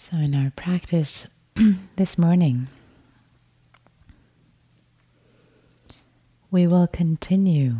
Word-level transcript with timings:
So, 0.00 0.16
in 0.16 0.32
our 0.32 0.52
practice 0.54 1.26
this 1.96 2.16
morning, 2.16 2.68
we 6.52 6.68
will 6.68 6.86
continue 6.86 7.78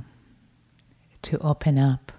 to 1.22 1.38
open 1.38 1.78
up 1.78 2.10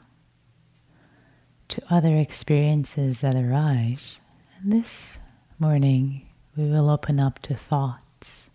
to 1.68 1.82
other 1.90 2.16
experiences 2.16 3.20
that 3.20 3.36
arise. 3.36 4.22
And 4.58 4.72
this 4.72 5.20
morning, 5.60 6.26
we 6.56 6.64
will 6.64 6.90
open 6.90 7.20
up 7.20 7.40
to 7.40 7.54
thoughts. 7.54 8.50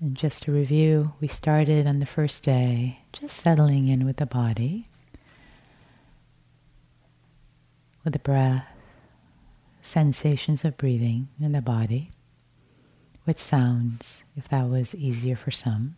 And 0.00 0.16
just 0.16 0.42
to 0.42 0.52
review, 0.52 1.12
we 1.20 1.28
started 1.28 1.86
on 1.86 2.00
the 2.00 2.06
first 2.06 2.42
day 2.42 2.98
just 3.12 3.36
settling 3.36 3.86
in 3.86 4.04
with 4.04 4.16
the 4.16 4.26
body, 4.26 4.88
with 8.02 8.14
the 8.14 8.18
breath, 8.18 8.66
sensations 9.82 10.64
of 10.64 10.78
breathing 10.78 11.28
in 11.38 11.52
the 11.52 11.60
body, 11.60 12.10
with 13.26 13.38
sounds, 13.38 14.24
if 14.36 14.48
that 14.48 14.68
was 14.68 14.94
easier 14.94 15.36
for 15.36 15.50
some. 15.50 15.96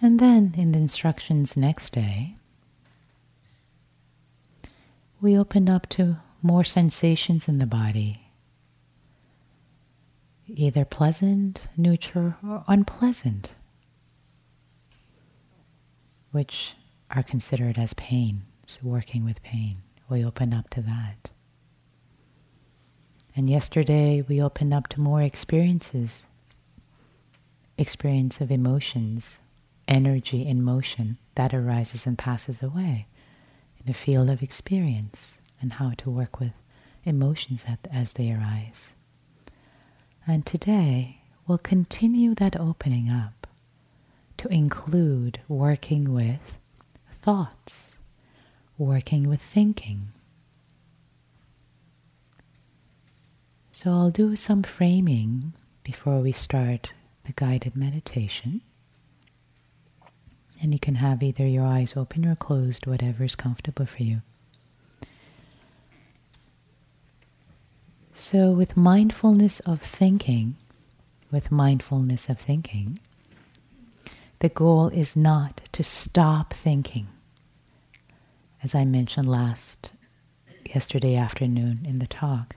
And 0.00 0.18
then 0.18 0.54
in 0.56 0.72
the 0.72 0.78
instructions 0.78 1.56
next 1.56 1.92
day, 1.92 2.36
we 5.20 5.36
opened 5.36 5.70
up 5.70 5.88
to 5.90 6.18
more 6.42 6.64
sensations 6.64 7.48
in 7.48 7.58
the 7.58 7.66
body, 7.66 8.20
either 10.46 10.84
pleasant, 10.84 11.62
neutral, 11.76 12.34
or 12.46 12.64
unpleasant, 12.68 13.52
which 16.32 16.74
are 17.10 17.22
considered 17.22 17.78
as 17.78 17.94
pain, 17.94 18.42
so 18.66 18.80
working 18.82 19.24
with 19.24 19.42
pain. 19.42 19.83
We 20.08 20.24
open 20.24 20.52
up 20.54 20.70
to 20.70 20.80
that. 20.82 21.30
And 23.36 23.50
yesterday 23.50 24.24
we 24.26 24.40
opened 24.40 24.72
up 24.72 24.88
to 24.88 25.00
more 25.00 25.22
experiences, 25.22 26.24
experience 27.76 28.40
of 28.40 28.50
emotions, 28.50 29.40
energy 29.88 30.46
in 30.46 30.62
motion 30.62 31.16
that 31.34 31.52
arises 31.52 32.06
and 32.06 32.16
passes 32.16 32.62
away 32.62 33.06
in 33.78 33.86
the 33.86 33.94
field 33.94 34.30
of 34.30 34.42
experience 34.42 35.38
and 35.60 35.74
how 35.74 35.92
to 35.98 36.10
work 36.10 36.38
with 36.38 36.52
emotions 37.04 37.64
as 37.90 38.12
they 38.14 38.32
arise. 38.32 38.92
And 40.26 40.46
today 40.46 41.20
we'll 41.46 41.58
continue 41.58 42.34
that 42.36 42.58
opening 42.58 43.10
up 43.10 43.46
to 44.38 44.48
include 44.48 45.40
working 45.48 46.12
with 46.12 46.54
thoughts, 47.22 47.93
working 48.78 49.28
with 49.28 49.40
thinking. 49.40 50.08
So 53.72 53.90
I'll 53.90 54.10
do 54.10 54.36
some 54.36 54.62
framing 54.62 55.52
before 55.82 56.20
we 56.20 56.32
start 56.32 56.92
the 57.24 57.32
guided 57.32 57.76
meditation. 57.76 58.60
And 60.62 60.72
you 60.72 60.78
can 60.78 60.96
have 60.96 61.22
either 61.22 61.46
your 61.46 61.66
eyes 61.66 61.94
open 61.96 62.24
or 62.26 62.36
closed, 62.36 62.86
whatever 62.86 63.24
is 63.24 63.34
comfortable 63.34 63.86
for 63.86 64.02
you. 64.02 64.22
So, 68.16 68.52
with 68.52 68.76
mindfulness 68.76 69.58
of 69.60 69.80
thinking, 69.80 70.54
with 71.32 71.50
mindfulness 71.50 72.28
of 72.28 72.38
thinking, 72.38 73.00
the 74.38 74.48
goal 74.48 74.88
is 74.88 75.16
not 75.16 75.62
to 75.72 75.82
stop 75.82 76.52
thinking. 76.52 77.08
As 78.64 78.74
I 78.74 78.86
mentioned 78.86 79.28
last, 79.28 79.90
yesterday 80.64 81.16
afternoon 81.16 81.80
in 81.84 81.98
the 81.98 82.06
talk, 82.06 82.56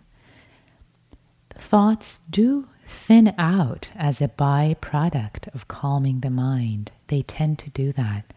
thoughts 1.49 2.21
do 2.29 2.69
thin 2.85 3.35
out 3.37 3.89
as 3.93 4.21
a 4.21 4.29
byproduct 4.29 5.53
of 5.53 5.67
calming 5.67 6.21
the 6.21 6.29
mind. 6.29 6.93
They 7.07 7.23
tend 7.23 7.59
to 7.59 7.69
do 7.71 7.91
that. 7.91 8.33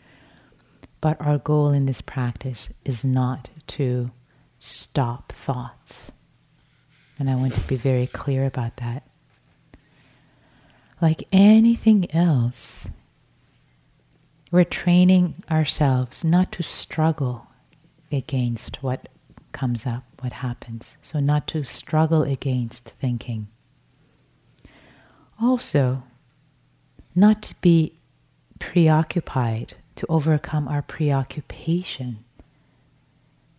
But 1.01 1.21
our 1.21 1.39
goal 1.39 1.71
in 1.71 1.87
this 1.87 2.01
practice 2.01 2.71
is 2.85 3.05
not 3.05 3.51
to 3.69 4.11
stop 4.59 5.31
thoughts. 5.31 6.11
And 7.21 7.31
I 7.31 7.37
want 7.37 7.55
to 7.55 7.61
be 7.61 7.77
very 7.77 8.09
clear 8.09 8.47
about 8.47 8.79
that. 8.79 9.07
Like 11.01 11.23
anything 11.31 12.13
else, 12.13 12.91
we're 14.51 14.65
training 14.65 15.45
ourselves 15.49 16.25
not 16.25 16.51
to 16.51 16.65
struggle 16.65 17.47
against 18.13 18.83
what 18.83 19.09
comes 19.53 19.87
up, 19.87 20.05
what 20.21 20.33
happens. 20.33 20.97
So, 21.03 21.21
not 21.21 21.47
to 21.49 21.65
struggle 21.65 22.23
against 22.23 22.91
thinking 23.01 23.49
also, 25.41 26.03
not 27.15 27.43
to 27.43 27.55
be 27.61 27.95
preoccupied, 28.59 29.75
to 29.97 30.07
overcome 30.09 30.69
our 30.69 30.83
preoccupation 30.83 32.19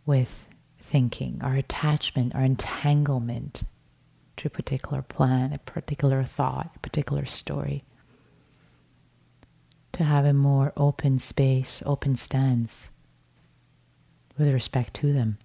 with 0.06 0.46
thinking, 0.80 1.40
our 1.42 1.56
attachment, 1.56 2.36
our 2.36 2.44
entanglement 2.44 3.64
to 4.38 4.48
a 4.48 4.52
particular 4.52 5.02
plan, 5.02 5.54
a 5.54 5.58
particular 5.58 6.24
thought, 6.24 6.72
a 6.76 6.80
particular 6.80 7.26
story. 7.26 7.84
To 9.94 10.04
have 10.04 10.26
a 10.26 10.34
more 10.34 10.74
open 10.78 11.20
space, 11.20 11.82
open 11.86 12.16
stance 12.16 12.92
with 14.38 14.54
respect 14.54 14.94
to 14.96 15.14
them. 15.14 15.38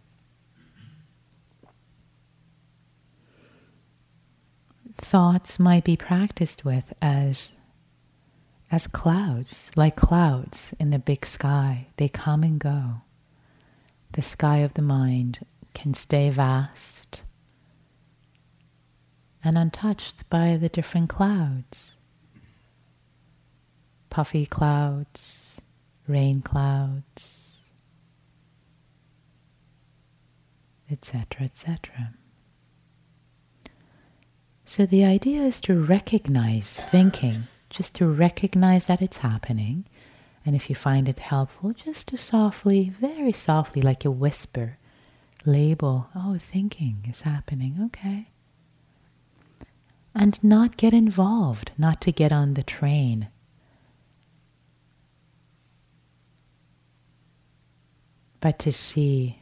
thoughts 4.98 5.58
might 5.58 5.84
be 5.84 5.96
practiced 5.96 6.64
with 6.64 6.92
as 7.00 7.52
as 8.70 8.88
clouds, 8.88 9.70
like 9.76 9.94
clouds 9.94 10.74
in 10.80 10.90
the 10.90 10.98
big 10.98 11.24
sky. 11.24 11.86
They 11.98 12.08
come 12.08 12.42
and 12.42 12.58
go. 12.58 13.02
The 14.12 14.22
sky 14.22 14.58
of 14.58 14.74
the 14.74 14.82
mind 14.82 15.38
can 15.72 15.94
stay 15.94 16.30
vast 16.30 17.22
and 19.44 19.56
untouched 19.56 20.28
by 20.28 20.56
the 20.56 20.68
different 20.68 21.08
clouds. 21.08 21.92
Puffy 24.10 24.46
clouds, 24.46 25.60
rain 26.08 26.42
clouds, 26.42 27.45
etc., 30.90 31.44
etc. 31.44 32.14
So 34.64 34.84
the 34.84 35.04
idea 35.04 35.42
is 35.42 35.60
to 35.62 35.80
recognize 35.80 36.76
thinking, 36.76 37.44
just 37.70 37.94
to 37.94 38.06
recognize 38.06 38.86
that 38.86 39.00
it's 39.00 39.18
happening. 39.18 39.84
And 40.44 40.56
if 40.56 40.68
you 40.68 40.76
find 40.76 41.08
it 41.08 41.18
helpful, 41.18 41.72
just 41.72 42.08
to 42.08 42.16
softly, 42.16 42.90
very 42.90 43.32
softly, 43.32 43.80
like 43.80 44.04
a 44.04 44.10
whisper, 44.10 44.76
label, 45.44 46.08
oh, 46.14 46.36
thinking 46.38 47.06
is 47.08 47.22
happening, 47.22 47.78
okay. 47.86 48.28
And 50.14 50.42
not 50.42 50.76
get 50.76 50.92
involved, 50.92 51.72
not 51.78 52.00
to 52.02 52.12
get 52.12 52.32
on 52.32 52.54
the 52.54 52.62
train. 52.62 53.28
But 58.40 58.58
to 58.60 58.72
see 58.72 59.40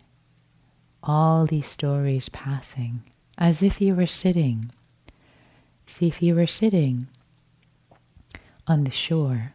all 1.04 1.46
these 1.46 1.68
stories 1.68 2.28
passing 2.30 3.02
as 3.38 3.62
if 3.62 3.80
you 3.80 3.94
were 3.94 4.06
sitting 4.06 4.70
See 5.86 6.08
if 6.08 6.22
you 6.22 6.34
were 6.34 6.46
sitting 6.46 7.08
on 8.66 8.84
the 8.84 8.90
shore 8.90 9.52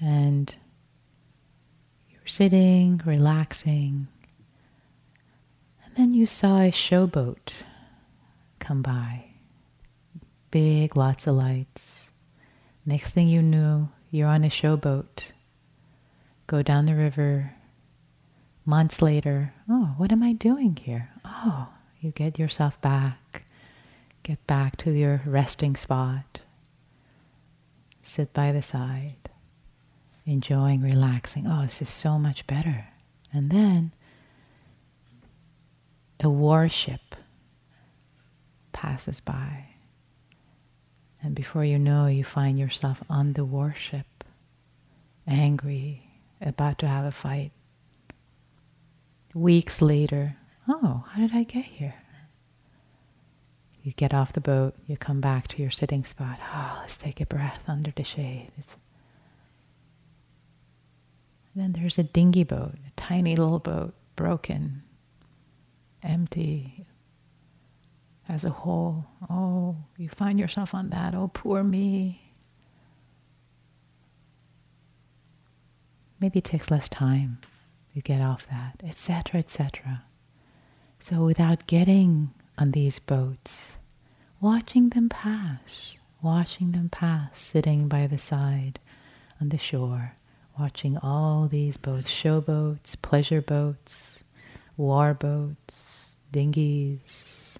and 0.00 0.54
you 2.10 2.18
were 2.20 2.28
sitting, 2.28 3.00
relaxing, 3.06 4.08
and 5.84 5.96
then 5.96 6.12
you 6.12 6.26
saw 6.26 6.60
a 6.60 6.70
showboat 6.70 7.62
come 8.58 8.82
by. 8.82 9.24
Big, 10.50 10.96
lots 10.96 11.26
of 11.26 11.34
lights. 11.34 12.10
Next 12.84 13.12
thing 13.12 13.28
you 13.28 13.40
knew, 13.40 13.88
you're 14.10 14.28
on 14.28 14.44
a 14.44 14.48
showboat. 14.48 15.32
Go 16.46 16.62
down 16.62 16.84
the 16.84 16.94
river. 16.94 17.54
Months 18.66 19.02
later, 19.02 19.52
oh, 19.68 19.94
what 19.96 20.12
am 20.12 20.22
I 20.22 20.32
doing 20.32 20.76
here? 20.76 21.10
Oh, 21.24 21.68
you 22.00 22.10
get 22.12 22.38
yourself 22.38 22.80
back 22.80 23.44
Get 24.24 24.44
back 24.46 24.76
to 24.78 24.90
your 24.90 25.20
resting 25.26 25.76
spot. 25.76 26.40
Sit 28.00 28.32
by 28.32 28.52
the 28.52 28.62
side, 28.62 29.28
enjoying, 30.24 30.80
relaxing. 30.80 31.46
Oh, 31.46 31.66
this 31.66 31.82
is 31.82 31.90
so 31.90 32.18
much 32.18 32.46
better. 32.46 32.86
And 33.34 33.50
then 33.50 33.92
a 36.20 36.30
warship 36.30 37.16
passes 38.72 39.20
by. 39.20 39.66
And 41.22 41.34
before 41.34 41.64
you 41.64 41.78
know, 41.78 42.06
you 42.06 42.24
find 42.24 42.58
yourself 42.58 43.02
on 43.10 43.34
the 43.34 43.44
warship, 43.44 44.24
angry, 45.26 46.08
about 46.40 46.78
to 46.78 46.88
have 46.88 47.04
a 47.04 47.12
fight 47.12 47.52
Weeks 49.34 49.82
later, 49.82 50.36
oh, 50.68 51.04
how 51.10 51.20
did 51.20 51.34
I 51.34 51.42
get 51.42 51.64
here? 51.64 51.94
You 53.82 53.92
get 53.92 54.14
off 54.14 54.32
the 54.32 54.40
boat, 54.40 54.74
you 54.86 54.96
come 54.96 55.20
back 55.20 55.48
to 55.48 55.62
your 55.62 55.70
sitting 55.70 56.04
spot. 56.04 56.38
Oh, 56.54 56.78
let's 56.80 56.96
take 56.96 57.20
a 57.20 57.26
breath 57.26 57.64
under 57.68 57.90
the 57.90 58.04
shade. 58.04 58.50
It's 58.56 58.76
then 61.56 61.72
there's 61.72 61.98
a 61.98 62.02
dinghy 62.02 62.44
boat, 62.44 62.74
a 62.86 62.90
tiny 62.96 63.36
little 63.36 63.60
boat, 63.60 63.94
broken, 64.16 64.82
empty, 66.02 66.84
as 68.28 68.44
a 68.44 68.50
whole. 68.50 69.06
Oh, 69.30 69.76
you 69.96 70.08
find 70.08 70.40
yourself 70.40 70.74
on 70.74 70.90
that. 70.90 71.14
Oh, 71.14 71.28
poor 71.32 71.62
me. 71.62 72.20
Maybe 76.18 76.38
it 76.38 76.44
takes 76.44 76.70
less 76.70 76.88
time. 76.88 77.38
You 77.94 78.02
get 78.02 78.20
off 78.20 78.46
that, 78.48 78.82
etc., 78.86 79.38
etc. 79.40 80.02
So 80.98 81.24
without 81.24 81.66
getting 81.66 82.32
on 82.58 82.72
these 82.72 82.98
boats, 82.98 83.76
watching 84.40 84.90
them 84.90 85.08
pass, 85.08 85.96
watching 86.20 86.72
them 86.72 86.88
pass, 86.88 87.40
sitting 87.40 87.86
by 87.88 88.06
the 88.06 88.18
side 88.18 88.80
on 89.40 89.50
the 89.50 89.58
shore, 89.58 90.14
watching 90.58 90.98
all 90.98 91.46
these 91.46 91.76
boats, 91.76 92.08
show 92.08 92.40
boats, 92.40 92.96
pleasure 92.96 93.40
boats, 93.40 94.24
war 94.76 95.14
boats, 95.14 96.16
dinghies, 96.32 97.58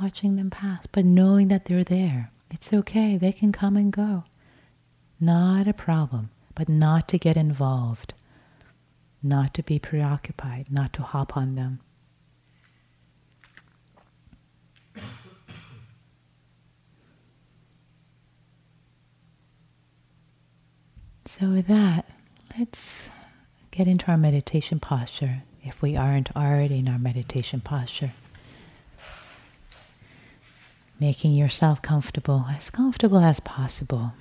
watching 0.00 0.36
them 0.36 0.50
pass, 0.50 0.86
but 0.92 1.04
knowing 1.04 1.48
that 1.48 1.64
they're 1.64 1.84
there. 1.84 2.30
It's 2.52 2.72
okay, 2.72 3.16
they 3.16 3.32
can 3.32 3.50
come 3.50 3.76
and 3.76 3.92
go. 3.92 4.24
Not 5.18 5.66
a 5.66 5.72
problem, 5.72 6.30
but 6.54 6.68
not 6.68 7.08
to 7.08 7.18
get 7.18 7.36
involved, 7.36 8.14
not 9.24 9.54
to 9.54 9.62
be 9.62 9.78
preoccupied, 9.78 10.70
not 10.70 10.92
to 10.92 11.02
hop 11.02 11.36
on 11.36 11.54
them. 11.54 11.80
So, 21.26 21.48
with 21.48 21.66
that, 21.66 22.06
let's 22.58 23.08
get 23.70 23.88
into 23.88 24.06
our 24.08 24.16
meditation 24.16 24.78
posture 24.78 25.42
if 25.64 25.80
we 25.80 25.96
aren't 25.96 26.36
already 26.36 26.78
in 26.78 26.88
our 26.88 26.98
meditation 26.98 27.60
posture. 27.60 28.12
Making 31.00 31.32
yourself 31.32 31.82
comfortable, 31.82 32.46
as 32.50 32.70
comfortable 32.70 33.18
as 33.18 33.40
possible. 33.40 34.12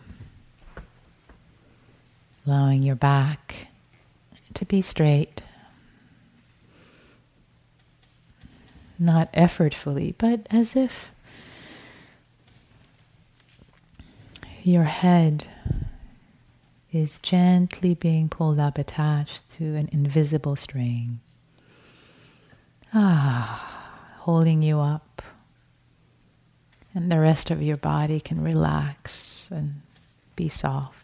Allowing 2.47 2.81
your 2.81 2.95
back 2.95 3.67
to 4.55 4.65
be 4.65 4.81
straight. 4.81 5.41
Not 8.99 9.31
effortfully, 9.33 10.15
but 10.17 10.47
as 10.51 10.75
if 10.75 11.11
your 14.63 14.85
head 14.85 15.47
is 16.91 17.19
gently 17.19 17.95
being 17.95 18.29
pulled 18.29 18.59
up, 18.59 18.77
attached 18.77 19.49
to 19.49 19.75
an 19.75 19.89
invisible 19.91 20.55
string. 20.55 21.19
Ah, 22.93 23.89
holding 24.19 24.61
you 24.61 24.79
up. 24.79 25.21
And 26.93 27.11
the 27.11 27.19
rest 27.19 27.49
of 27.49 27.61
your 27.61 27.77
body 27.77 28.19
can 28.19 28.43
relax 28.43 29.49
and 29.51 29.81
be 30.35 30.47
soft. 30.47 31.02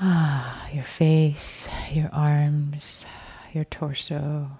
Ah, 0.00 0.68
your 0.72 0.84
face, 0.84 1.68
your 1.92 2.10
arms, 2.12 3.04
your 3.52 3.64
torso, 3.64 4.50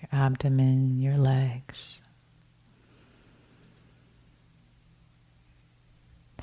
your 0.00 0.08
abdomen, 0.12 1.00
your 1.00 1.16
legs. 1.16 2.00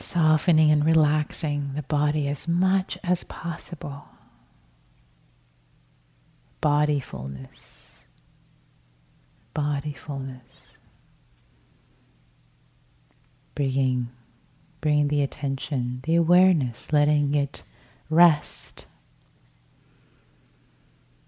softening 0.01 0.71
and 0.71 0.85
relaxing 0.85 1.71
the 1.75 1.83
body 1.83 2.27
as 2.27 2.47
much 2.47 2.97
as 3.03 3.23
possible. 3.25 4.05
Body 6.61 6.99
fullness, 6.99 8.05
body 9.53 9.93
fullness. 9.93 10.77
Bringing, 13.55 14.09
bringing 14.79 15.09
the 15.09 15.21
attention, 15.21 15.99
the 16.03 16.15
awareness, 16.15 16.93
letting 16.93 17.35
it 17.35 17.63
rest. 18.09 18.85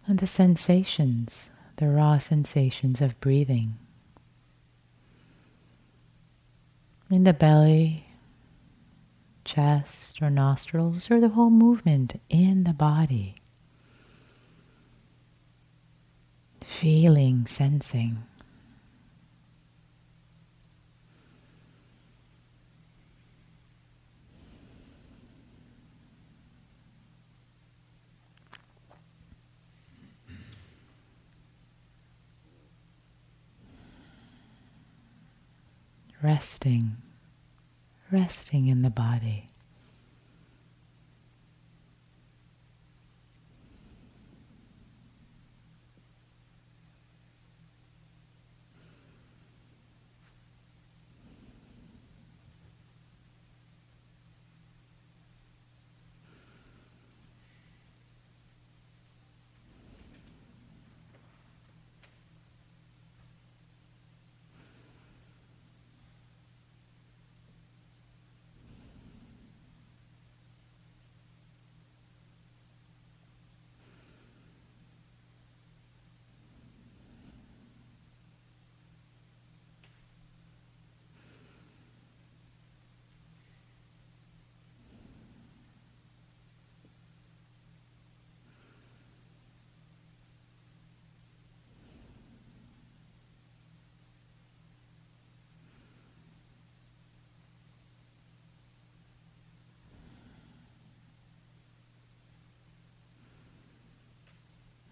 And 0.07 0.19
the 0.19 0.27
sensations, 0.27 1.49
the 1.77 1.87
raw 1.87 2.17
sensations 2.17 3.01
of 3.01 3.19
breathing. 3.19 3.77
In 7.09 7.23
the 7.23 7.33
belly, 7.33 8.05
chest 9.43 10.21
or 10.21 10.29
nostrils 10.29 11.11
or 11.11 11.19
the 11.19 11.29
whole 11.29 11.49
movement 11.49 12.19
in 12.29 12.63
the 12.63 12.73
body. 12.73 13.35
Feeling, 16.61 17.45
sensing. 17.45 18.23
Resting 36.31 36.95
resting 38.09 38.67
in 38.67 38.83
the 38.83 38.89
body. 38.89 39.50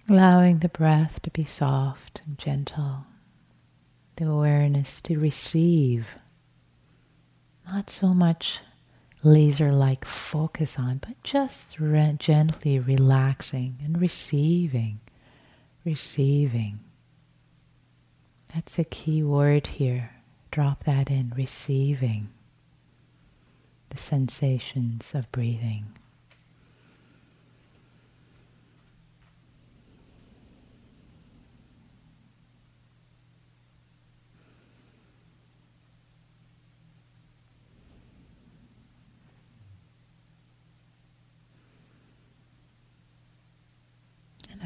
Allowing 0.10 0.60
the 0.60 0.70
breath 0.70 1.22
to 1.22 1.30
be 1.30 1.46
soft 1.46 2.22
and 2.26 2.36
gentle, 2.40 3.06
the 4.16 4.28
awareness 4.28 5.02
to 5.02 5.20
receive, 5.20 6.16
not 7.68 7.92
so 7.92 8.16
much 8.16 8.60
laser 9.22 9.72
like 9.72 10.06
focus 10.06 10.80
on, 10.80 10.98
but 10.98 11.22
just 11.24 11.80
re- 11.80 12.16
gently 12.18 12.80
relaxing 12.80 13.78
and 13.84 14.02
receiving, 14.02 15.00
receiving. 15.86 16.80
That's 18.54 18.80
a 18.80 18.84
key 18.86 19.22
word 19.22 19.68
here. 19.68 20.12
Drop 20.50 20.86
that 20.86 21.12
in, 21.12 21.34
receiving 21.36 22.30
the 23.90 23.98
sensations 23.98 25.14
of 25.14 25.32
breathing. 25.32 25.99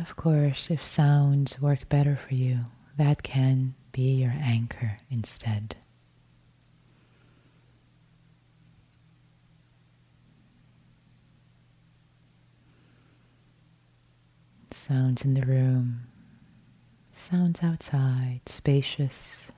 Of 0.04 0.18
course, 0.18 0.70
if 0.70 0.84
sounds 0.84 1.62
work 1.62 1.88
better 1.88 2.18
for 2.18 2.36
you, 2.36 2.60
that 2.98 3.24
can 3.24 3.74
be 3.94 4.16
your 4.16 4.34
anchor 4.38 4.98
instead. 5.10 5.78
Sounds 14.72 15.24
in 15.24 15.36
the 15.36 15.44
room, 15.44 16.02
sounds 17.14 17.64
outside, 17.64 18.42
spacious. 18.46 19.50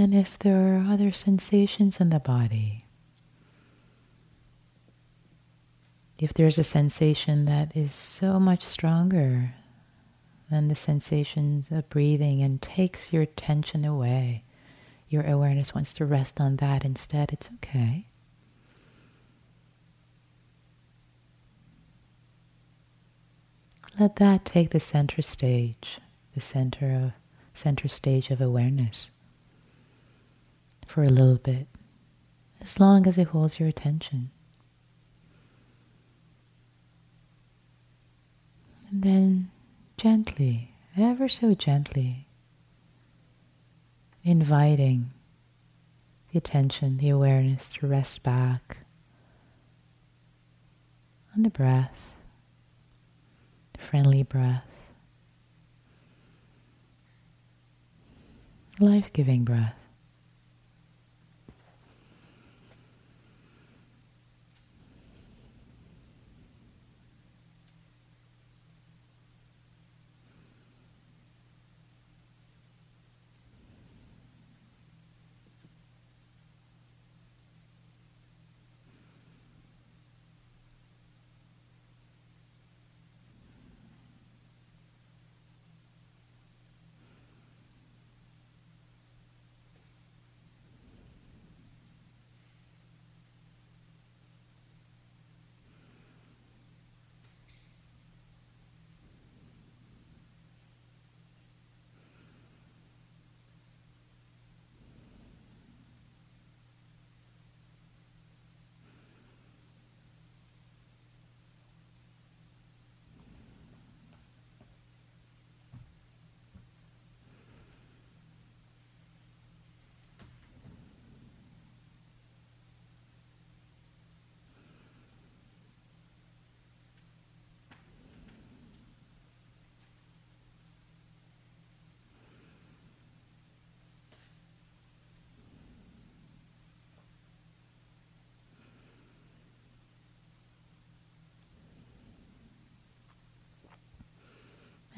And 0.00 0.14
if 0.14 0.38
there 0.38 0.76
are 0.76 0.90
other 0.90 1.12
sensations 1.12 2.00
in 2.00 2.08
the 2.08 2.20
body, 2.20 2.86
if 6.18 6.32
there's 6.32 6.58
a 6.58 6.64
sensation 6.64 7.44
that 7.44 7.76
is 7.76 7.92
so 7.92 8.40
much 8.40 8.62
stronger 8.62 9.52
than 10.50 10.68
the 10.68 10.74
sensations 10.74 11.70
of 11.70 11.90
breathing 11.90 12.42
and 12.42 12.62
takes 12.62 13.12
your 13.12 13.24
attention 13.24 13.84
away, 13.84 14.42
your 15.10 15.26
awareness 15.26 15.74
wants 15.74 15.92
to 15.92 16.06
rest 16.06 16.40
on 16.40 16.56
that 16.56 16.82
instead, 16.82 17.30
it's 17.30 17.50
okay. 17.56 18.06
Let 23.98 24.16
that 24.16 24.46
take 24.46 24.70
the 24.70 24.80
center 24.80 25.20
stage, 25.20 25.98
the 26.34 26.40
center 26.40 26.90
of 26.90 27.12
center 27.52 27.86
stage 27.86 28.30
of 28.30 28.40
awareness 28.40 29.10
for 30.90 31.04
a 31.04 31.08
little 31.08 31.38
bit, 31.38 31.68
as 32.60 32.80
long 32.80 33.06
as 33.06 33.16
it 33.16 33.28
holds 33.28 33.60
your 33.60 33.68
attention. 33.68 34.28
And 38.90 39.04
then 39.04 39.50
gently, 39.96 40.74
ever 40.96 41.28
so 41.28 41.54
gently, 41.54 42.26
inviting 44.24 45.12
the 46.32 46.38
attention, 46.38 46.96
the 46.96 47.10
awareness 47.10 47.68
to 47.68 47.86
rest 47.86 48.24
back 48.24 48.78
on 51.36 51.44
the 51.44 51.50
breath, 51.50 52.14
the 53.74 53.80
friendly 53.80 54.24
breath, 54.24 54.66
life 58.80 59.12
giving 59.12 59.44
breath. 59.44 59.79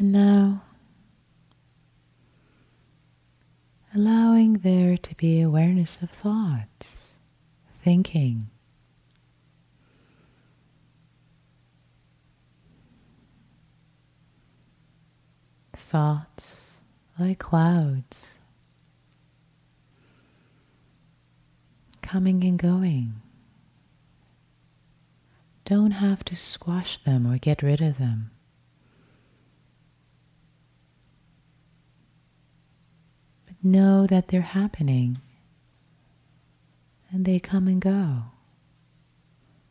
And 0.02 0.11
now, 0.11 0.62
allowing 3.94 4.54
there 4.54 4.97
to 4.97 5.14
be 5.14 5.40
awareness 5.40 6.02
of 6.02 6.11
thoughts, 6.11 7.14
thinking. 7.85 8.49
Thoughts 15.76 16.78
like 17.16 17.38
clouds 17.38 18.35
coming 22.02 22.42
and 22.42 22.59
going. 22.59 23.23
Don't 25.64 25.92
have 25.92 26.25
to 26.25 26.35
squash 26.35 26.99
them 27.04 27.25
or 27.25 27.38
get 27.38 27.62
rid 27.62 27.80
of 27.80 27.99
them. 27.99 28.32
Know 33.62 34.07
that 34.07 34.28
they're 34.28 34.40
happening 34.42 35.19
and 37.11 37.25
they 37.25 37.38
come 37.38 37.69
and 37.69 37.81
go. 37.81 38.25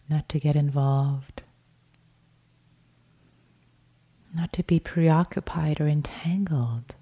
Not 0.10 0.30
to 0.30 0.40
get 0.40 0.56
involved, 0.56 1.44
not 4.36 4.52
to 4.54 4.64
be 4.64 4.80
preoccupied 4.80 5.80
or 5.80 5.88
entangled. 5.88 6.96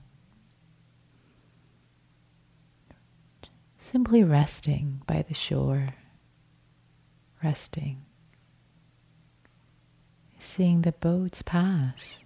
Simply 3.77 4.23
resting 4.23 5.01
by 5.07 5.23
the 5.23 5.33
shore, 5.33 5.95
resting, 7.43 8.05
seeing 10.37 10.83
the 10.83 10.91
boats 10.91 11.41
pass. 11.41 12.23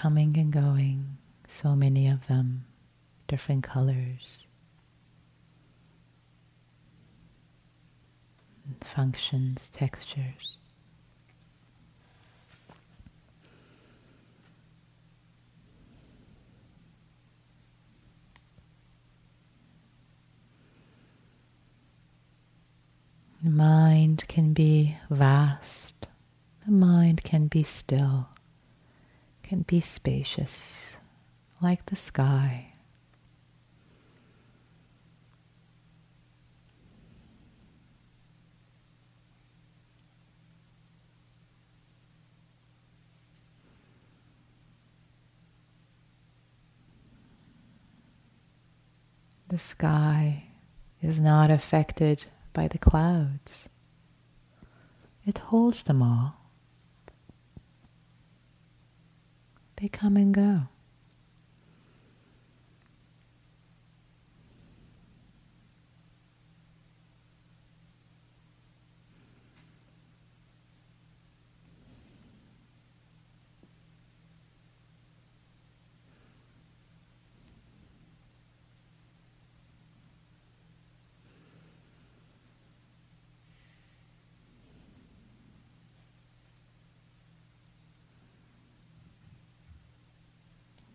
Coming 0.00 0.34
and 0.38 0.50
going, 0.50 1.18
so 1.46 1.76
many 1.76 2.08
of 2.08 2.26
them, 2.26 2.64
different 3.28 3.62
colors, 3.62 4.46
functions, 8.80 9.68
textures. 9.68 10.56
The 23.44 23.50
mind 23.50 24.24
can 24.28 24.54
be 24.54 24.96
vast, 25.10 26.06
the 26.64 26.72
mind 26.72 27.22
can 27.22 27.48
be 27.48 27.62
still 27.62 28.30
can 29.50 29.62
be 29.62 29.80
spacious 29.80 30.94
like 31.60 31.84
the 31.86 31.96
sky. 31.96 32.70
The 49.48 49.58
sky 49.58 50.44
is 51.02 51.18
not 51.18 51.50
affected 51.50 52.24
by 52.52 52.68
the 52.68 52.78
clouds. 52.78 53.68
It 55.26 55.38
holds 55.38 55.82
them 55.82 56.02
all. 56.02 56.39
They 59.80 59.88
come 59.88 60.18
and 60.18 60.34
go. 60.34 60.68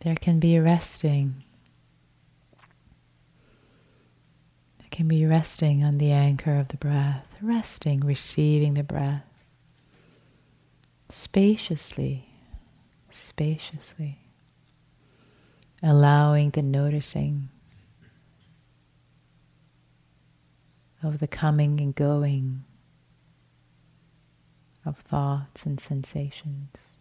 There 0.06 0.16
can 0.16 0.40
be 0.40 0.60
resting. 0.60 1.44
There 4.78 4.88
can 4.92 5.08
be 5.08 5.26
resting 5.26 5.84
on 5.84 5.98
the 5.98 6.12
anchor 6.12 6.60
of 6.60 6.68
the 6.68 6.78
breath, 6.78 7.26
resting, 7.42 8.02
receiving 8.02 8.76
the 8.76 8.84
breath 8.84 9.24
spaciously, 11.10 12.30
spaciously, 13.10 14.20
allowing 15.82 16.52
the 16.52 16.62
noticing 16.62 17.50
of 21.02 21.18
the 21.18 21.28
coming 21.28 21.82
and 21.82 21.96
going 21.96 22.64
of 24.86 25.00
thoughts 25.00 25.66
and 25.66 25.80
sensations. 25.80 26.95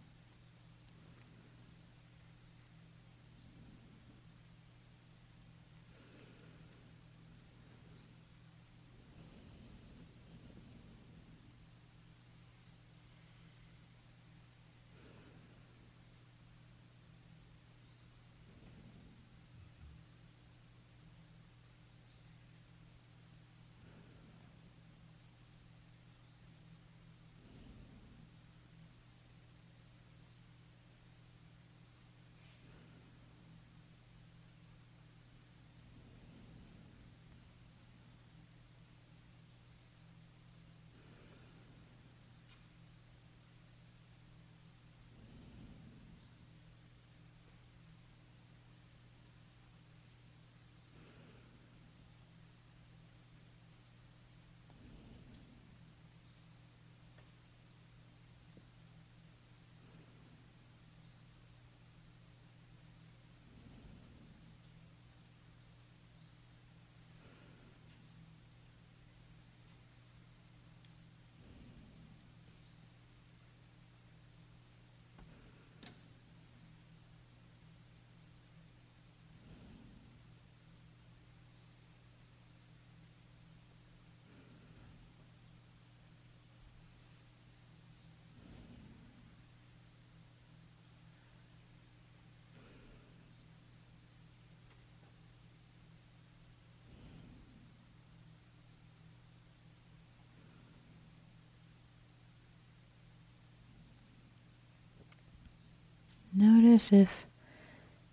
Notice 106.75 106.91
if, 106.91 107.25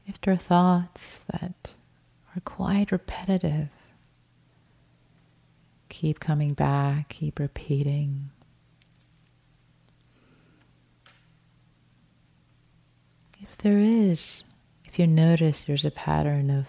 if 0.07 0.21
there 0.21 0.35
are 0.35 0.37
thoughts 0.37 1.19
that 1.33 1.75
are 2.37 2.41
quite 2.45 2.93
repetitive. 2.93 3.71
Keep 5.89 6.21
coming 6.21 6.55
back, 6.55 7.09
keep 7.09 7.41
repeating. 7.41 8.31
If 13.41 13.57
there 13.59 13.81
is, 13.81 14.45
if 14.85 14.97
you 14.97 15.09
notice 15.09 15.65
there's 15.65 15.85
a 15.85 15.91
pattern 15.91 16.49
of 16.49 16.69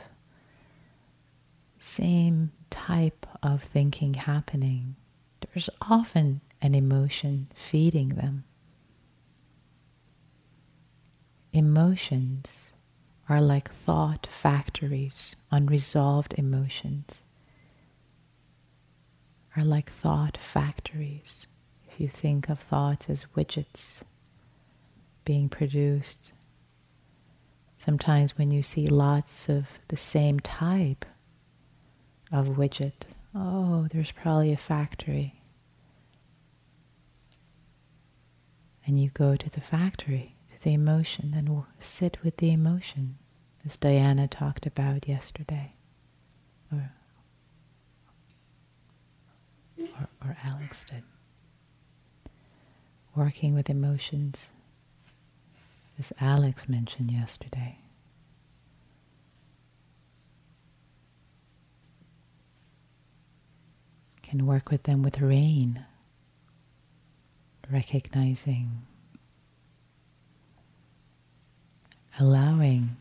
same 1.77 2.53
type 2.71 3.27
of 3.43 3.61
thinking 3.61 4.15
happening, 4.15 4.95
there's 5.41 5.69
often 5.79 6.41
an 6.59 6.73
emotion 6.73 7.49
feeding 7.53 8.09
them. 8.09 8.45
Emotions 11.53 12.73
are 13.29 13.39
like 13.39 13.71
thought 13.71 14.25
factories, 14.25 15.35
unresolved 15.51 16.33
emotions 16.35 17.21
are 19.55 19.63
like 19.63 19.91
thought 19.91 20.35
factories. 20.35 21.45
If 21.87 21.99
you 21.99 22.07
think 22.07 22.49
of 22.49 22.57
thoughts 22.57 23.07
as 23.07 23.27
widgets 23.37 24.01
being 25.25 25.47
produced, 25.47 26.31
sometimes 27.77 28.35
when 28.35 28.49
you 28.49 28.63
see 28.63 28.87
lots 28.87 29.47
of 29.47 29.67
the 29.89 29.97
same 29.97 30.39
type 30.39 31.05
of 32.31 32.57
widget, 32.57 33.03
oh, 33.35 33.87
there's 33.91 34.11
probably 34.11 34.51
a 34.51 34.57
factory. 34.57 35.39
And 38.87 38.99
you 38.99 39.11
go 39.11 39.35
to 39.35 39.49
the 39.51 39.61
factory 39.61 40.35
the 40.63 40.73
emotion 40.73 41.33
and 41.35 41.63
sit 41.79 42.17
with 42.23 42.37
the 42.37 42.51
emotion, 42.51 43.17
as 43.65 43.77
Diana 43.77 44.27
talked 44.27 44.65
about 44.65 45.07
yesterday, 45.07 45.73
or, 46.71 46.91
or, 49.79 50.07
or 50.23 50.37
Alex 50.43 50.85
did. 50.85 51.03
Working 53.15 53.53
with 53.53 53.69
emotions, 53.69 54.51
as 55.99 56.11
Alex 56.19 56.67
mentioned 56.67 57.11
yesterday. 57.11 57.77
Can 64.23 64.47
work 64.47 64.71
with 64.71 64.83
them 64.83 65.03
with 65.03 65.21
rain, 65.21 65.85
recognizing 67.69 68.81
allowing, 72.19 72.95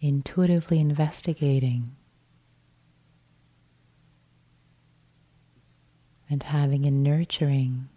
intuitively 0.00 0.78
investigating, 0.78 1.90
and 6.30 6.42
having 6.42 6.84
a 6.86 6.90
nurturing, 6.90 7.88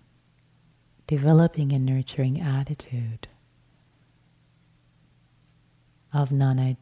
developing 1.07 1.73
a 1.73 1.77
nurturing 1.77 2.39
attitude 2.39 3.27
of 6.13 6.31
non 6.31 6.77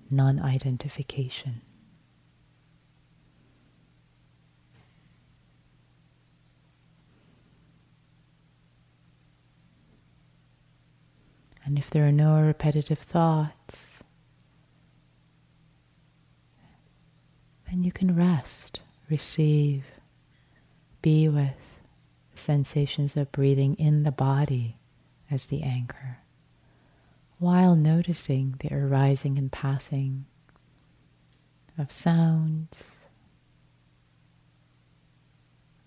And 11.69 11.77
if 11.77 11.91
there 11.91 12.07
are 12.07 12.11
no 12.11 12.41
repetitive 12.41 12.97
thoughts, 12.97 14.03
then 17.69 17.83
you 17.83 17.91
can 17.91 18.15
rest, 18.15 18.79
receive, 19.07 19.85
be 21.03 21.29
with 21.29 21.53
the 22.31 22.39
sensations 22.39 23.15
of 23.15 23.31
breathing 23.31 23.75
in 23.75 24.01
the 24.01 24.11
body 24.11 24.77
as 25.29 25.45
the 25.45 25.61
anchor, 25.61 26.17
while 27.37 27.75
noticing 27.75 28.55
the 28.61 28.73
arising 28.73 29.37
and 29.37 29.51
passing 29.51 30.25
of 31.77 31.91
sounds, 31.91 32.89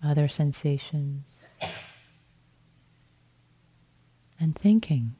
other 0.01 0.29
sensations, 0.29 1.59
and 4.39 4.55
thinking. 4.55 5.15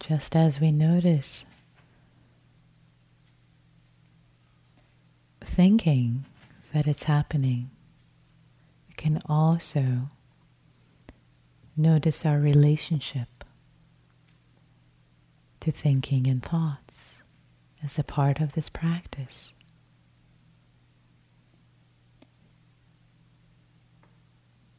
Just 0.00 0.34
as 0.34 0.58
we 0.58 0.72
notice 0.72 1.44
thinking 5.40 6.24
that 6.72 6.86
it's 6.86 7.02
happening, 7.04 7.70
we 8.88 8.94
can 8.94 9.20
also 9.26 10.08
notice 11.76 12.24
our 12.24 12.38
relationship 12.38 13.28
to 15.60 15.70
thinking 15.70 16.26
and 16.26 16.42
thoughts 16.42 17.22
as 17.82 17.98
a 17.98 18.04
part 18.04 18.40
of 18.40 18.52
this 18.52 18.70
practice. 18.70 19.52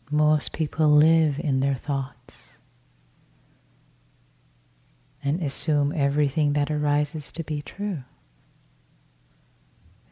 Most 0.10 0.52
people 0.52 0.90
live 0.90 1.40
in 1.40 1.60
their 1.62 1.76
thoughts 1.76 2.51
and 5.24 5.42
assume 5.42 5.94
everything 5.96 6.54
that 6.54 6.72
arises 6.72 7.32
to 7.32 7.44
be 7.44 7.62
true. 7.62 8.04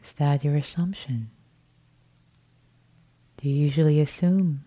Is 0.02 0.12
that 0.12 0.44
your 0.44 0.56
assumption? 0.56 1.30
Do 3.36 3.48
you 3.48 3.54
usually 3.54 4.00
assume 4.00 4.64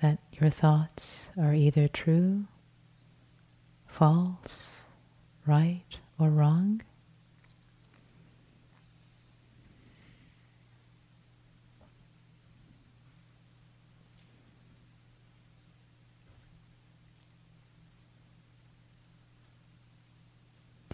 that 0.00 0.18
your 0.32 0.50
thoughts 0.50 1.30
are 1.36 1.54
either 1.54 1.88
true, 1.88 2.46
false, 3.86 4.84
right, 5.46 5.98
or 6.18 6.30
wrong? 6.30 6.82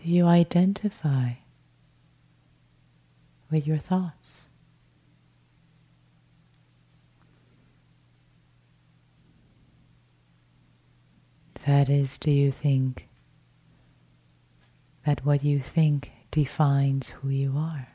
Do 0.04 0.10
you 0.10 0.26
identify 0.26 1.30
with 3.50 3.66
your 3.66 3.78
thoughts? 3.78 4.50
That 11.64 11.88
is, 11.88 12.18
do 12.18 12.30
you 12.30 12.52
think 12.52 13.08
that 15.06 15.24
what 15.24 15.42
you 15.42 15.58
think 15.58 16.12
defines 16.30 17.08
who 17.08 17.30
you 17.30 17.54
are? 17.56 17.88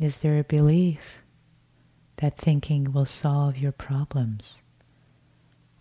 Is 0.00 0.22
there 0.22 0.38
a 0.38 0.44
belief 0.44 1.22
that 2.18 2.36
thinking 2.36 2.92
will 2.92 3.04
solve 3.04 3.56
your 3.56 3.72
problems 3.72 4.62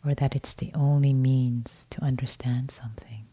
or 0.06 0.14
that 0.16 0.36
it's 0.36 0.54
the 0.54 0.72
only 0.74 1.14
means 1.14 1.86
to 1.90 2.02
understand 2.04 2.72
something. 2.72 3.26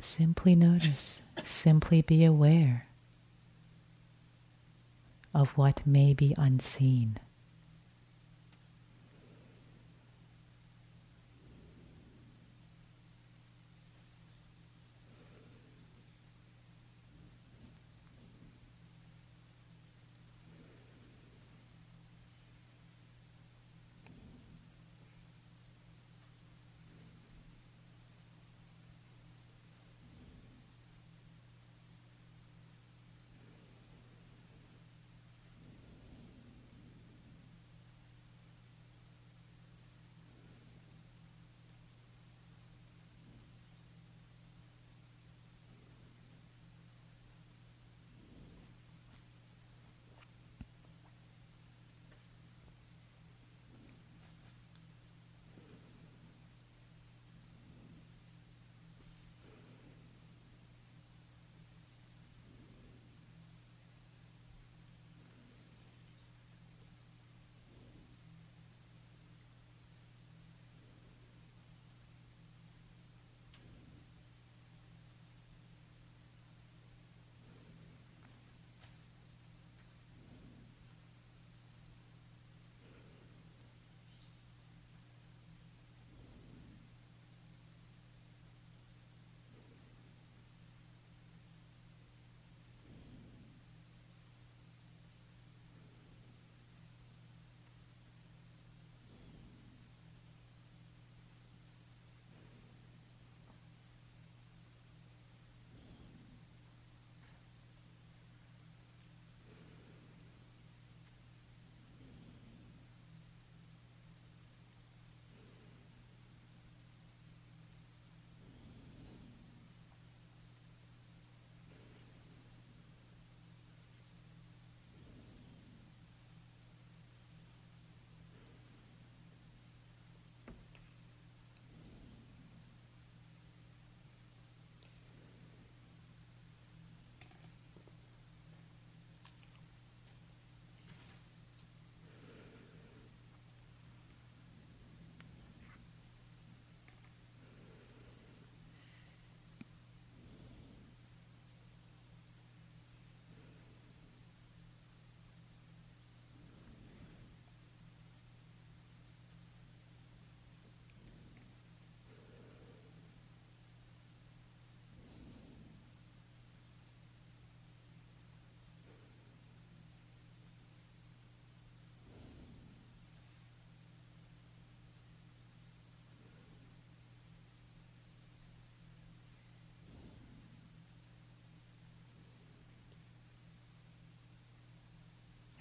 Simply 0.00 0.56
notice, 0.56 1.22
simply 1.44 2.02
be 2.02 2.24
aware 2.24 2.88
of 5.34 5.50
what 5.56 5.86
may 5.86 6.12
be 6.14 6.34
unseen. 6.36 7.18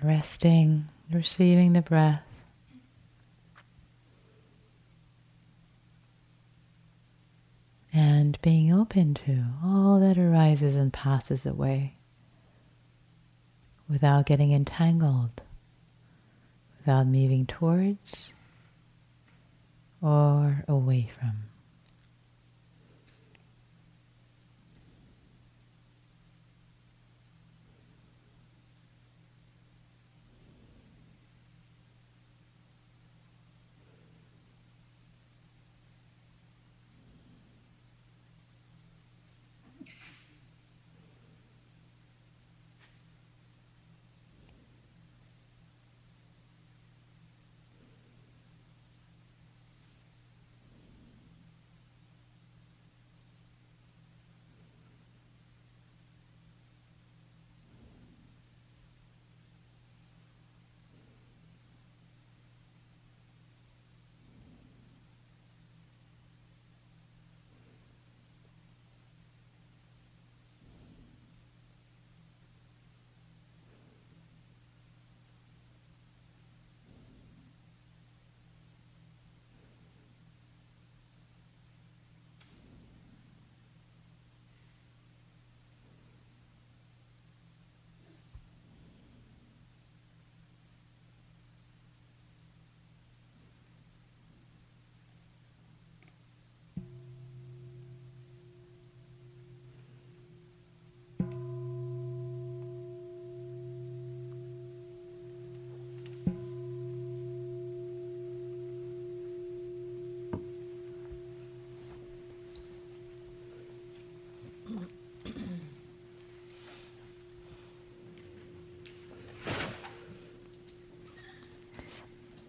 Resting, 0.03 0.85
receiving 1.11 1.73
the 1.73 1.81
breath. 1.81 2.23
And 7.93 8.41
being 8.41 8.73
open 8.73 9.13
to 9.15 9.43
all 9.63 9.99
that 9.99 10.17
arises 10.17 10.75
and 10.75 10.93
passes 10.93 11.45
away 11.45 11.95
without 13.89 14.25
getting 14.25 14.53
entangled, 14.53 15.41
without 16.79 17.07
moving 17.07 17.45
towards 17.45 18.31
or 20.01 20.63
away 20.67 21.11
from. 21.19 21.50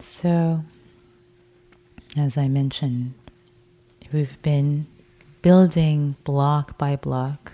So, 0.02 0.64
as 2.16 2.36
I 2.36 2.48
mentioned, 2.48 3.14
we've 4.12 4.40
been 4.42 4.88
building 5.42 6.16
block 6.24 6.76
by 6.76 6.96
block 6.96 7.52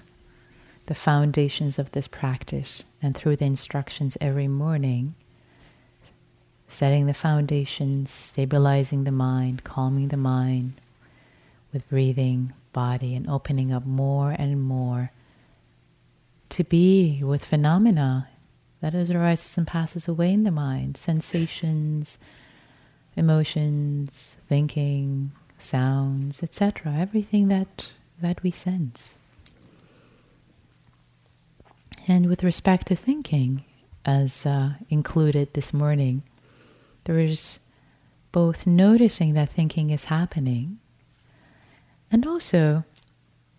the 0.86 0.94
foundations 0.94 1.78
of 1.78 1.92
this 1.92 2.08
practice, 2.08 2.84
and 3.02 3.14
through 3.14 3.36
the 3.36 3.44
instructions 3.44 4.16
every 4.18 4.48
morning, 4.48 5.14
setting 6.68 7.04
the 7.04 7.12
foundations, 7.12 8.10
stabilizing 8.10 9.04
the 9.04 9.12
mind, 9.12 9.64
calming 9.64 10.08
the 10.08 10.16
mind 10.16 10.80
with 11.70 11.86
breathing, 11.90 12.54
body, 12.72 13.14
and 13.14 13.28
opening 13.28 13.74
up 13.74 13.84
more 13.84 14.30
and 14.30 14.62
more 14.62 15.12
to 16.48 16.64
be 16.64 17.22
with 17.22 17.44
phenomena 17.44 18.26
that 18.80 18.94
is 18.94 19.10
arises 19.10 19.58
and 19.58 19.66
passes 19.66 20.08
away 20.08 20.32
in 20.32 20.44
the 20.44 20.50
mind, 20.50 20.96
sensations 20.96 22.18
emotions, 23.18 24.36
thinking, 24.48 25.32
sounds, 25.58 26.42
etc. 26.42 26.94
Everything 26.96 27.48
that 27.48 27.92
that 28.22 28.42
we 28.42 28.50
sense. 28.50 29.18
And 32.06 32.26
with 32.26 32.42
respect 32.42 32.86
to 32.86 32.96
thinking, 32.96 33.64
as 34.06 34.46
uh, 34.46 34.74
included 34.88 35.52
this 35.52 35.74
morning, 35.74 36.22
there 37.04 37.18
is 37.18 37.58
both 38.32 38.66
noticing 38.66 39.34
that 39.34 39.52
thinking 39.52 39.90
is 39.90 40.04
happening 40.04 40.78
and 42.10 42.26
also 42.26 42.84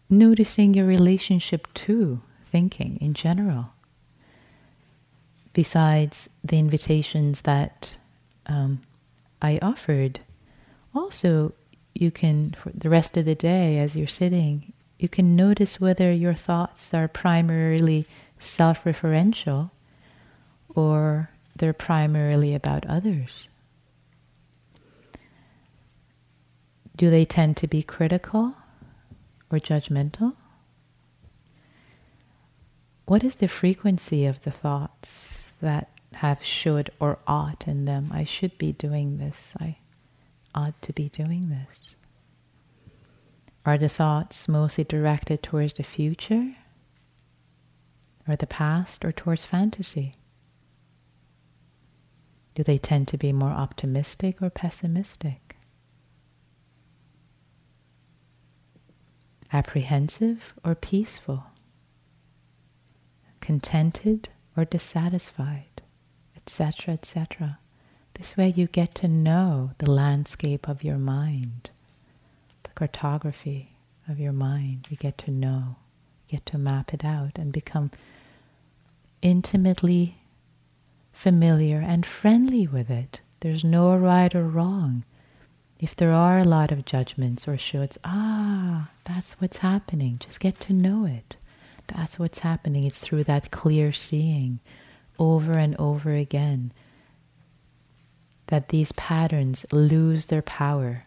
noticing 0.10 0.74
your 0.74 0.86
relationship 0.86 1.72
to 1.74 2.22
thinking 2.48 2.98
in 3.00 3.14
general. 3.14 3.74
Besides 5.60 6.30
the 6.42 6.58
invitations 6.58 7.42
that 7.42 7.98
um, 8.46 8.82
I 9.42 9.60
offered. 9.62 10.22
Also, 10.96 11.52
you 11.94 12.12
can, 12.12 12.56
for 12.58 12.70
the 12.70 12.90
rest 12.90 13.18
of 13.18 13.26
the 13.26 13.36
day 13.36 13.78
as 13.78 13.94
you're 13.94 14.08
sitting, 14.08 14.72
you 15.00 15.10
can 15.10 15.36
notice 15.36 15.78
whether 15.78 16.14
your 16.14 16.34
thoughts 16.34 16.94
are 16.94 17.10
primarily 17.10 18.06
self 18.40 18.86
referential 18.86 19.72
or 20.74 21.30
they're 21.58 21.74
primarily 21.74 22.56
about 22.56 22.86
others. 22.86 23.50
Do 26.96 27.10
they 27.10 27.26
tend 27.26 27.58
to 27.58 27.68
be 27.68 27.84
critical 27.84 28.54
or 29.52 29.60
judgmental? 29.60 30.36
What 33.08 33.26
is 33.26 33.36
the 33.36 33.50
frequency 33.50 34.26
of 34.26 34.40
the 34.44 34.52
thoughts 34.52 35.49
that 35.62 35.90
have 36.14 36.44
should 36.44 36.90
or 37.00 37.20
ought 37.28 37.68
in 37.68 37.86
them. 37.86 38.10
I 38.12 38.24
should 38.24 38.58
be 38.58 38.72
doing 38.72 39.18
this. 39.18 39.54
I 39.60 39.78
ought 40.56 40.82
to 40.82 40.94
be 40.94 41.10
doing 41.10 41.50
this. 41.50 41.96
Are 43.66 43.78
the 43.78 43.90
thoughts 43.90 44.48
mostly 44.48 44.84
directed 44.84 45.44
towards 45.44 45.74
the 45.74 45.84
future 45.84 46.52
or 48.28 48.36
the 48.36 48.48
past 48.48 49.06
or 49.06 49.12
towards 49.12 49.46
fantasy? 49.46 50.14
Do 52.56 52.64
they 52.64 52.78
tend 52.78 53.08
to 53.10 53.18
be 53.18 53.32
more 53.32 53.52
optimistic 53.52 54.42
or 54.42 54.50
pessimistic? 54.50 55.56
Apprehensive 59.54 60.54
or 60.64 60.76
peaceful? 60.76 61.46
Contented 63.40 64.30
or 64.58 64.66
dissatisfied? 64.66 65.82
etc., 66.50 66.96
etc. 66.96 67.60
This 68.16 68.36
way 68.36 68.52
you 68.56 68.66
get 68.66 68.96
to 68.96 69.08
know 69.08 69.72
the 69.78 69.92
landscape 69.92 70.68
of 70.68 70.84
your 70.84 70.98
mind, 70.98 71.70
the 72.64 72.72
cartography 72.72 73.76
of 74.08 74.20
your 74.20 74.32
mind. 74.32 74.88
You 74.90 74.98
get 74.98 75.20
to 75.20 75.32
know, 75.32 75.76
get 76.28 76.48
to 76.48 76.58
map 76.58 76.92
it 76.92 77.06
out 77.06 77.38
and 77.38 77.54
become 77.54 77.92
intimately 79.22 80.18
familiar 81.14 81.82
and 81.82 82.04
friendly 82.04 82.66
with 82.66 82.90
it. 82.90 83.20
There's 83.42 83.64
no 83.64 83.96
right 83.96 84.34
or 84.34 84.48
wrong. 84.48 85.04
If 85.80 85.96
there 85.96 86.14
are 86.14 86.40
a 86.40 86.46
lot 86.46 86.72
of 86.72 86.84
judgments 86.84 87.48
or 87.48 87.54
shoulds, 87.54 88.00
ah, 88.04 88.90
that's 89.04 89.34
what's 89.34 89.58
happening. 89.58 90.18
Just 90.20 90.40
get 90.40 90.60
to 90.62 90.74
know 90.74 91.06
it. 91.06 91.38
That's 91.96 92.18
what's 92.18 92.40
happening. 92.40 92.86
It's 92.86 93.02
through 93.02 93.26
that 93.26 93.52
clear 93.52 93.92
seeing 93.92 94.60
over 95.18 95.54
and 95.54 95.76
over 95.78 96.14
again 96.14 96.72
that 98.48 98.70
these 98.70 98.92
patterns 98.94 99.66
lose 99.72 100.26
their 100.26 100.42
power. 100.42 101.06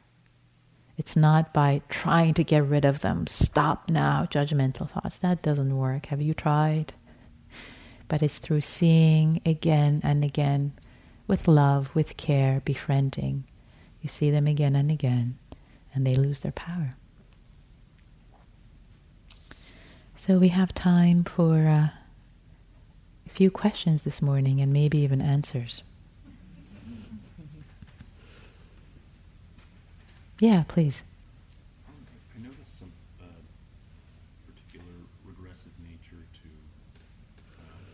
It's 0.97 1.17
not 1.17 1.53
by 1.53 1.83
trying 1.89 2.35
to 2.35 2.45
get 2.45 2.65
rid 2.65 2.85
of 2.85 3.01
them. 3.01 3.27
Stop 3.27 3.89
now, 3.89 4.27
judgmental 4.31 4.89
thoughts. 4.89 5.19
That 5.19 5.43
doesn't 5.43 5.77
work. 5.77 6.07
Have 6.07 6.21
you 6.21 6.35
tried? 6.35 6.93
But 8.09 8.23
it's 8.23 8.39
through 8.39 8.61
seeing 8.61 9.41
again 9.47 10.01
and 10.05 10.23
again 10.23 10.75
with 11.27 11.49
love, 11.49 11.95
with 11.95 12.17
care, 12.17 12.61
befriending. 12.65 13.45
You 14.03 14.09
see 14.09 14.31
them 14.31 14.47
again 14.47 14.77
and 14.77 14.91
again, 14.91 15.39
and 15.95 16.07
they 16.07 16.15
lose 16.15 16.41
their 16.41 16.53
power. 16.53 16.91
So 20.23 20.39
we 20.39 20.49
have 20.49 20.73
time 20.73 21.25
for. 21.25 21.67
Uh, 21.67 21.89
few 23.29 23.51
questions 23.51 24.03
this 24.03 24.21
morning 24.21 24.61
and 24.61 24.71
maybe 24.73 24.99
even 24.99 25.23
answers. 25.23 25.83
Yeah, 30.39 30.65
please. 30.69 31.03
I 31.89 32.43
noticed 32.43 32.79
some 32.79 32.93
uh, 33.23 33.25
particular 34.45 34.93
regressive 35.25 35.73
nature 35.81 36.21
to 36.21 36.49
uh, 37.57 37.89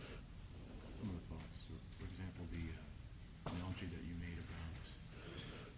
some 0.99 1.09
of 1.09 2.49
the 2.51 2.65
analogy 3.53 3.87
that 3.89 4.03
you 4.03 4.15
made 4.19 4.39
about 4.43 4.81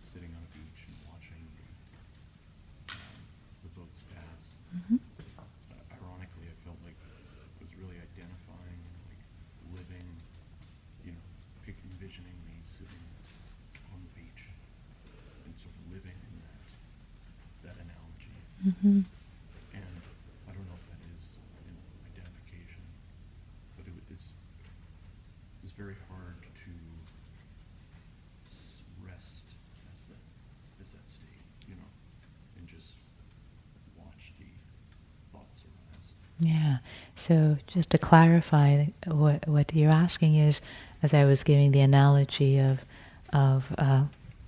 sitting 0.10 0.32
on 0.32 0.42
a 0.42 0.52
beach 0.58 0.80
and 0.90 0.96
watching 1.12 1.44
the, 1.54 1.68
um, 2.98 3.20
the 3.68 3.70
boats 3.78 4.02
pass. 4.10 4.42
Mhm. 4.74 4.98
Uh, 5.38 5.44
ironically, 6.02 6.48
I 6.48 6.56
felt 6.64 6.80
like 6.88 6.96
it 6.96 7.68
was 7.68 7.74
really 7.78 8.00
identifying, 8.00 8.80
like 9.12 9.22
living, 9.76 10.08
you 11.04 11.12
know, 11.12 11.26
pic- 11.66 11.82
envisioning 11.92 12.38
me 12.48 12.56
sitting 12.78 13.04
on 13.92 14.00
the 14.06 14.12
beach 14.16 14.44
and 15.46 15.52
sort 15.60 15.76
of 15.76 15.84
living 15.92 16.16
in 16.16 16.34
that 16.46 16.62
that 17.68 17.78
Mhm. 18.66 19.06
And 19.74 19.84
I 20.48 20.52
don't 20.54 20.66
know 20.70 20.78
if 20.78 20.86
that 20.92 21.02
is 21.10 21.26
an 21.68 21.76
identification, 22.14 22.84
but 23.78 23.88
it, 23.88 23.94
it's 24.14 24.26
it's 25.64 25.74
very 25.74 25.96
hard 26.10 26.36
to 26.42 26.72
rest 29.06 29.46
as 29.94 30.08
that 30.10 30.24
as 30.82 30.92
that 30.92 31.06
state, 31.10 31.44
you 31.68 31.76
know, 31.76 31.90
and 32.58 32.68
just 32.68 32.94
watch 33.98 34.34
the 34.40 34.46
thoughts 35.34 35.64
arise. 35.66 36.14
Yeah. 36.40 36.78
So 37.16 37.58
just 37.68 37.90
to 37.92 37.98
clarify, 37.98 38.86
what 39.08 39.48
what 39.48 39.74
you're 39.74 39.92
asking 39.92 40.36
is, 40.36 40.62
as 41.04 41.14
I 41.14 41.26
was 41.26 41.44
giving 41.44 41.72
the 41.72 41.82
analogy 41.82 42.60
of 42.60 42.86
of 43.34 43.74
uh, 43.78 44.04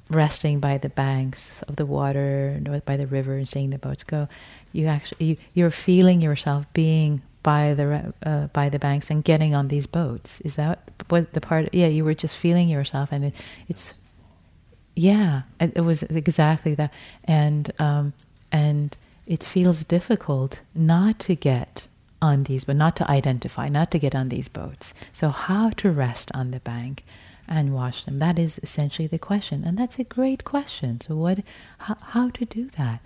resting 0.10 0.60
by 0.60 0.78
the 0.78 0.90
banks 0.90 1.62
of 1.64 1.76
the 1.76 1.86
water, 1.86 2.60
by 2.86 2.98
the 2.98 3.08
river, 3.08 3.38
and 3.38 3.48
seeing 3.48 3.70
the 3.70 3.78
boats 3.78 4.04
go, 4.04 4.28
you 4.72 4.88
actually 4.88 5.26
you, 5.26 5.38
you're 5.54 5.72
feeling 5.72 6.22
yourself 6.22 6.66
being 6.74 7.22
by 7.42 7.74
the 7.74 8.14
uh, 8.26 8.48
by 8.48 8.70
the 8.70 8.80
banks 8.80 9.10
and 9.10 9.24
getting 9.24 9.54
on 9.54 9.68
these 9.68 9.88
boats. 9.88 10.42
Is 10.42 10.56
that 10.56 10.92
what 11.10 11.34
the 11.34 11.42
part? 11.42 11.74
Yeah, 11.74 11.88
you 11.88 12.04
were 12.04 12.14
just 12.14 12.36
feeling 12.36 12.70
yourself, 12.70 13.10
and 13.12 13.26
it, 13.26 13.36
it's 13.68 13.94
yeah, 14.96 15.44
it, 15.60 15.74
it 15.76 15.82
was 15.82 16.04
exactly 16.04 16.76
that, 16.76 16.94
and 17.26 17.72
um, 17.80 18.14
and 18.52 18.96
it 19.26 19.44
feels 19.44 19.84
difficult 19.84 20.62
not 20.76 21.20
to 21.20 21.36
get 21.36 21.88
on 22.22 22.44
these, 22.44 22.64
but 22.64 22.76
not 22.76 22.96
to 22.96 23.10
identify, 23.12 23.68
not 23.68 23.92
to 23.92 24.00
get 24.00 24.16
on 24.16 24.30
these 24.30 24.48
boats. 24.48 24.94
So 25.12 25.30
how 25.30 25.72
to 25.72 25.92
rest 25.92 26.32
on 26.34 26.52
the 26.52 26.62
bank 26.62 27.04
and 27.48 27.74
wash 27.74 28.04
them? 28.04 28.18
That 28.20 28.40
is 28.40 28.60
essentially 28.64 29.08
the 29.08 29.20
question, 29.20 29.64
and 29.64 29.78
that's 29.78 30.00
a 30.00 30.04
great 30.04 30.44
question. 30.44 31.02
So 31.02 31.16
what, 31.16 31.40
how, 31.80 31.98
how 32.02 32.30
to 32.30 32.46
do 32.46 32.70
that? 32.78 33.02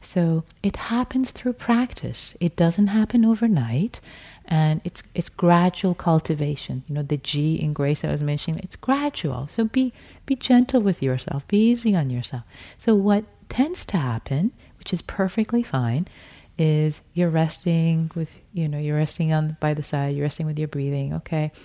So 0.00 0.44
it 0.62 0.76
happens 0.76 1.30
through 1.30 1.54
practice. 1.54 2.34
It 2.40 2.56
doesn't 2.56 2.86
happen 2.86 3.24
overnight, 3.24 4.00
and 4.46 4.80
it's 4.82 5.02
it's 5.14 5.28
gradual 5.28 5.94
cultivation. 5.94 6.84
You 6.88 6.94
know, 6.94 7.02
the 7.02 7.18
G 7.18 7.56
in 7.56 7.74
grace 7.74 8.02
I 8.02 8.10
was 8.10 8.22
mentioning, 8.22 8.60
it's 8.60 8.76
gradual. 8.76 9.46
So 9.46 9.64
be 9.64 9.92
be 10.24 10.36
gentle 10.36 10.80
with 10.80 11.02
yourself, 11.02 11.46
be 11.48 11.70
easy 11.70 11.94
on 11.94 12.08
yourself. 12.08 12.44
So 12.78 12.94
what 12.94 13.24
tends 13.50 13.84
to 13.86 13.98
happen, 13.98 14.52
which 14.78 14.92
is 14.94 15.02
perfectly 15.02 15.62
fine, 15.62 16.08
is 16.56 17.02
you're 17.12 17.28
resting 17.28 18.10
with 18.14 18.36
you 18.54 18.68
know, 18.68 18.78
you're 18.78 18.96
resting 18.96 19.34
on 19.34 19.58
by 19.60 19.74
the 19.74 19.82
side, 19.82 20.16
you're 20.16 20.24
resting 20.24 20.46
with 20.46 20.58
your 20.58 20.68
breathing, 20.68 21.12
okay. 21.14 21.52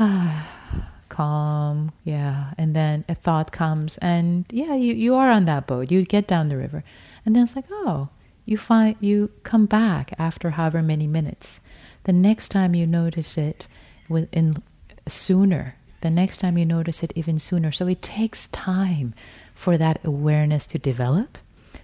Ah, 0.00 0.48
calm, 1.08 1.92
yeah. 2.04 2.52
And 2.58 2.74
then 2.74 3.04
a 3.08 3.14
thought 3.14 3.52
comes 3.52 3.98
and 3.98 4.44
yeah, 4.50 4.74
you, 4.74 4.94
you 4.94 5.14
are 5.14 5.30
on 5.30 5.44
that 5.46 5.66
boat. 5.66 5.90
You 5.90 6.04
get 6.04 6.26
down 6.26 6.48
the 6.48 6.56
river. 6.56 6.84
And 7.24 7.34
then 7.34 7.42
it's 7.44 7.56
like, 7.56 7.66
oh, 7.70 8.08
you 8.44 8.56
find 8.56 8.96
you 9.00 9.30
come 9.42 9.66
back 9.66 10.14
after 10.18 10.50
however 10.50 10.82
many 10.82 11.06
minutes. 11.06 11.60
The 12.04 12.12
next 12.12 12.48
time 12.48 12.74
you 12.74 12.86
notice 12.86 13.36
it 13.36 13.66
within 14.08 14.62
sooner. 15.06 15.76
The 16.00 16.10
next 16.10 16.38
time 16.38 16.56
you 16.56 16.64
notice 16.64 17.02
it 17.02 17.12
even 17.14 17.38
sooner. 17.38 17.72
So 17.72 17.86
it 17.88 18.00
takes 18.00 18.46
time 18.48 19.14
for 19.54 19.76
that 19.76 19.98
awareness 20.04 20.66
to 20.68 20.78
develop. 20.78 21.36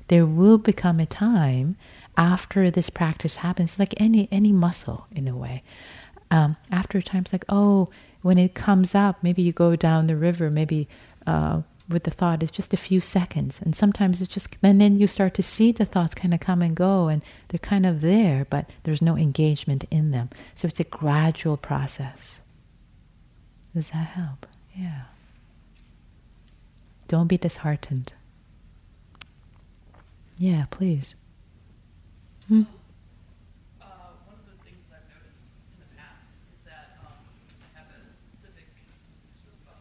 There 0.08 0.26
will 0.26 0.58
become 0.58 1.00
a 1.00 1.06
time 1.06 1.76
after 2.16 2.70
this 2.70 2.90
practice 2.90 3.36
happens, 3.36 3.78
like 3.78 3.94
any 4.00 4.28
any 4.30 4.52
muscle 4.52 5.06
in 5.10 5.26
a 5.28 5.36
way. 5.36 5.62
Um, 6.30 6.56
after 6.70 6.98
a 6.98 7.02
time, 7.02 7.22
it's 7.22 7.32
like, 7.32 7.44
oh, 7.48 7.88
when 8.24 8.38
it 8.38 8.54
comes 8.54 8.94
up, 8.94 9.22
maybe 9.22 9.42
you 9.42 9.52
go 9.52 9.76
down 9.76 10.06
the 10.06 10.16
river, 10.16 10.50
maybe 10.50 10.88
uh, 11.26 11.60
with 11.90 12.04
the 12.04 12.10
thought, 12.10 12.42
it's 12.42 12.50
just 12.50 12.72
a 12.72 12.78
few 12.78 12.98
seconds. 12.98 13.60
And 13.62 13.76
sometimes 13.76 14.22
it's 14.22 14.32
just, 14.32 14.56
and 14.62 14.80
then 14.80 14.98
you 14.98 15.06
start 15.06 15.34
to 15.34 15.42
see 15.42 15.72
the 15.72 15.84
thoughts 15.84 16.14
kind 16.14 16.32
of 16.32 16.40
come 16.40 16.62
and 16.62 16.74
go, 16.74 17.08
and 17.08 17.22
they're 17.48 17.58
kind 17.58 17.84
of 17.84 18.00
there, 18.00 18.46
but 18.48 18.70
there's 18.84 19.02
no 19.02 19.14
engagement 19.16 19.84
in 19.90 20.10
them. 20.10 20.30
So 20.54 20.66
it's 20.68 20.80
a 20.80 20.84
gradual 20.84 21.58
process. 21.58 22.40
Does 23.74 23.90
that 23.90 24.08
help? 24.16 24.46
Yeah. 24.74 25.02
Don't 27.08 27.28
be 27.28 27.36
disheartened. 27.36 28.14
Yeah, 30.38 30.64
please. 30.70 31.14
Hmm? 32.48 32.62
Uh, 33.80 33.86
one 34.26 34.36
of 34.40 34.46
the 34.50 34.56
things 34.64 34.82
that 34.90 34.98
I've 35.04 35.08
noticed 35.12 35.44
in 35.72 35.78
the 35.78 35.90
past 35.94 36.26
is 36.50 36.60
that 36.66 36.98
um, 37.06 37.16
I 37.62 37.68
have 37.78 37.88
a 37.88 38.00
specific 38.10 38.66
sort 39.38 39.54
of 39.54 39.64
uh, 39.70 39.78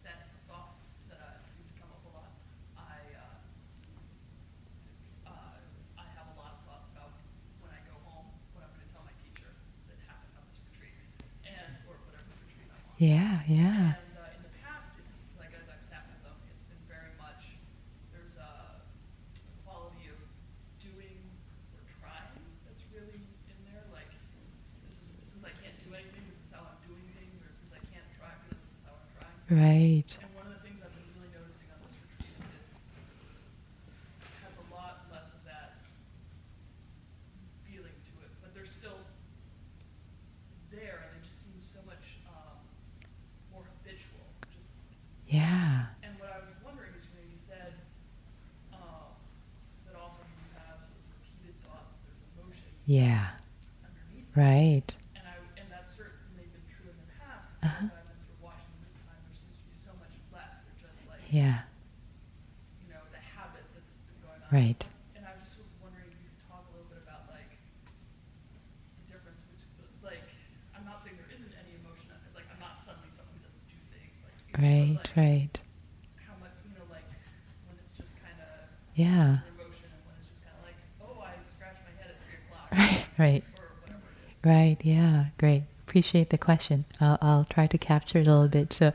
set 0.00 0.22
of 0.22 0.30
thoughts 0.46 0.80
that 1.10 1.18
uh, 1.18 1.42
seem 1.52 1.66
to 1.66 1.74
come 1.82 1.90
up 1.92 2.00
a 2.08 2.12
lot. 2.14 2.30
I 2.78 2.96
uh, 3.12 3.42
uh, 5.28 5.98
I 5.98 6.06
have 6.16 6.30
a 6.32 6.36
lot 6.38 6.56
of 6.56 6.60
thoughts 6.64 6.88
about 6.94 7.12
when 7.60 7.74
I 7.74 7.82
go 7.90 7.98
home, 8.08 8.30
what 8.56 8.64
I'm 8.64 8.72
going 8.72 8.86
to 8.86 8.92
tell 8.94 9.04
my 9.04 9.12
teacher 9.20 9.50
that 9.90 9.98
happened 10.06 10.32
on 10.38 10.46
this 10.48 10.62
retreat, 10.72 10.94
and 11.44 11.74
or 11.90 11.98
whatever 12.06 12.30
retreat 12.40 12.70
I'm 12.72 12.86
on. 12.87 12.87
Yeah, 12.98 13.46
yeah. 13.46 13.94
And 13.94 14.10
uh, 14.18 14.34
in 14.34 14.42
the 14.42 14.54
past, 14.58 14.90
it's 14.98 15.22
like 15.38 15.54
as 15.54 15.62
I've 15.70 15.86
sat 15.86 16.02
with 16.10 16.18
them, 16.26 16.34
it's 16.50 16.66
been 16.66 16.82
very 16.90 17.14
much 17.14 17.46
there's 18.10 18.34
a, 18.42 18.82
a 18.82 19.54
quality 19.62 20.10
of 20.10 20.18
doing 20.82 21.14
or 21.78 21.82
trying 22.02 22.34
that's 22.66 22.82
really 22.90 23.22
in 23.22 23.58
there. 23.70 23.86
Like 23.94 24.10
is 24.10 25.30
since 25.30 25.46
I 25.46 25.54
can't 25.62 25.78
do 25.86 25.94
anything, 25.94 26.26
this 26.26 26.42
is 26.42 26.50
how 26.50 26.66
I'm 26.66 26.78
doing 26.90 27.06
things, 27.14 27.38
or 27.38 27.54
since 27.54 27.70
I 27.70 27.82
can't 27.94 28.08
try, 28.18 28.34
this 28.50 28.58
is 28.66 28.82
how 28.82 28.98
I'm 28.98 29.10
trying. 29.14 29.38
Right. 29.46 30.10
And 30.18 30.30
one 30.34 30.50
of 30.50 30.58
the 30.58 30.62
things 30.66 30.82
I've 30.82 30.90
been 30.98 31.06
really 31.14 31.30
noticing 31.30 31.70
on 31.70 31.78
this 31.86 31.94
retreat 32.02 32.34
is 32.34 32.66
it 34.26 34.42
has 34.42 34.58
a 34.58 34.66
lot 34.74 35.06
less 35.14 35.30
of 35.30 35.46
that 35.46 35.78
feeling 37.62 37.94
to 37.94 38.14
it, 38.26 38.32
but 38.42 38.50
they're 38.58 38.66
still 38.66 38.98
there, 40.74 41.06
and 41.06 41.10
they 41.14 41.22
just 41.22 41.46
seem 41.46 41.56
so 41.62 41.78
much 41.88 42.20
um, 42.28 42.60
more 43.48 43.64
habitual. 43.80 44.20
Just 44.52 44.68
it's, 44.92 45.08
Yeah. 45.24 45.88
and 46.04 46.12
what 46.20 46.28
I 46.28 46.44
was 46.44 46.52
wondering 46.60 46.92
is, 46.92 47.08
you 47.08 47.16
know, 47.16 47.24
you 47.32 47.40
said 47.40 47.72
um, 48.76 49.16
that 49.88 49.96
often 49.96 50.28
you 50.28 50.48
have 50.60 50.76
sort 50.84 50.92
of 51.00 51.08
repeated 51.16 51.56
thoughts, 51.64 51.96
there's 52.04 52.20
emotion 52.36 52.68
Yeah. 52.88 53.36
underneath. 53.84 54.32
Right. 54.32 54.88
and 55.12 55.24
I 55.28 55.36
and 55.60 55.68
that's 55.68 55.92
certainly 55.92 56.48
been 56.48 56.64
true 56.72 56.88
in 56.88 56.96
the 56.96 57.10
past. 57.20 57.52
Uh-huh. 57.60 57.84
As 57.84 57.92
I've 57.92 58.08
been 58.08 58.16
sort 58.24 58.32
of 58.32 58.40
watching 58.40 58.72
this 58.80 58.96
time, 59.04 59.20
there 59.28 59.36
seems 59.36 59.60
to 59.60 59.66
be 59.68 59.76
so 59.76 59.92
much 60.00 60.16
less. 60.32 60.56
They're 60.64 60.88
just 60.88 61.04
like 61.04 61.20
Yeah. 61.28 61.68
you 62.80 62.88
know, 62.88 63.04
the 63.12 63.20
habit 63.20 63.60
that's 63.76 63.92
been 64.08 64.16
going 64.24 64.40
on. 64.40 64.48
Right. 64.48 64.80
And 65.20 65.28
I 65.28 65.36
was 65.36 65.44
just 65.44 65.60
sort 65.60 65.68
of 65.68 65.76
wondering 65.84 66.08
if 66.08 66.16
you 66.16 66.32
could 66.32 66.48
talk 66.48 66.64
a 66.64 66.72
little 66.72 66.88
bit 66.88 67.04
about 67.04 67.28
like 67.28 67.52
the 69.04 69.12
difference 69.12 69.44
between 69.52 69.92
like 70.00 70.24
I'm 70.72 70.88
not 70.88 71.04
saying 71.04 71.20
there 71.20 71.28
isn't 71.28 71.52
any 71.60 71.76
emotion 71.84 72.08
like 72.32 72.48
I'm 72.48 72.56
not 72.62 72.80
suddenly 72.80 73.12
someone 73.12 73.36
who 73.36 73.44
doesn't 73.44 73.68
do 73.68 73.76
things 73.92 74.16
like 74.24 74.32
you 74.48 74.52
know, 74.56 74.64
Right, 74.64 74.96
like, 74.96 75.12
right. 75.12 75.54
how 76.24 76.40
much 76.40 76.56
you 76.64 76.72
know 76.72 76.88
like 76.88 77.04
when 77.68 77.76
it's 77.84 77.92
just 78.00 78.16
kind 78.16 78.40
of 78.40 78.72
Yeah. 78.96 79.44
emotion 79.52 79.92
and 79.92 80.00
when 80.08 80.16
it's 80.16 80.32
just 80.32 80.40
kind 80.40 80.56
of 80.56 80.64
like 80.64 80.78
oh 81.04 81.20
I 81.20 81.36
scratched 81.44 81.84
my 81.84 81.92
head 82.00 82.16
at 82.16 82.18
three 82.24 82.40
o'clock 82.40 82.72
Right, 83.18 83.42
right. 84.44 84.76
Yeah. 84.82 85.26
Great. 85.38 85.64
Appreciate 85.86 86.30
the 86.30 86.38
question. 86.38 86.84
I'll, 87.00 87.18
I'll 87.22 87.44
try 87.44 87.66
to 87.66 87.78
capture 87.78 88.18
it 88.18 88.26
a 88.26 88.30
little 88.30 88.48
bit 88.48 88.72
so, 88.72 88.92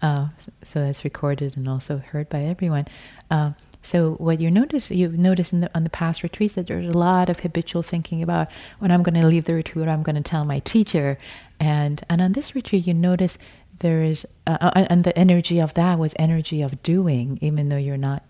uh, 0.00 0.28
so 0.62 0.80
that's 0.80 1.04
recorded 1.04 1.56
and 1.56 1.68
also 1.68 1.98
heard 1.98 2.28
by 2.28 2.44
everyone. 2.44 2.86
Um, 3.30 3.56
so 3.82 4.14
what 4.14 4.40
you 4.40 4.50
notice, 4.50 4.90
you 4.90 5.08
notice 5.08 5.52
in 5.52 5.60
the, 5.60 5.70
on 5.76 5.84
the 5.84 5.90
past 5.90 6.22
retreats 6.22 6.54
that 6.54 6.66
there's 6.66 6.86
a 6.92 6.98
lot 6.98 7.28
of 7.28 7.40
habitual 7.40 7.82
thinking 7.82 8.22
about 8.22 8.48
when 8.78 8.90
I'm 8.90 9.02
going 9.02 9.20
to 9.20 9.26
leave 9.26 9.44
the 9.44 9.54
retreat, 9.54 9.88
I'm 9.88 10.02
going 10.02 10.16
to 10.16 10.22
tell 10.22 10.44
my 10.44 10.58
teacher, 10.60 11.18
and 11.60 12.02
and 12.08 12.20
on 12.20 12.32
this 12.32 12.54
retreat 12.54 12.86
you 12.86 12.94
notice 12.94 13.38
there 13.78 14.02
is, 14.02 14.26
uh, 14.46 14.58
uh, 14.60 14.86
and 14.90 15.04
the 15.04 15.16
energy 15.16 15.60
of 15.60 15.74
that 15.74 15.98
was 15.98 16.14
energy 16.18 16.62
of 16.62 16.82
doing, 16.82 17.38
even 17.40 17.68
though 17.68 17.76
you're 17.76 17.96
not 17.96 18.24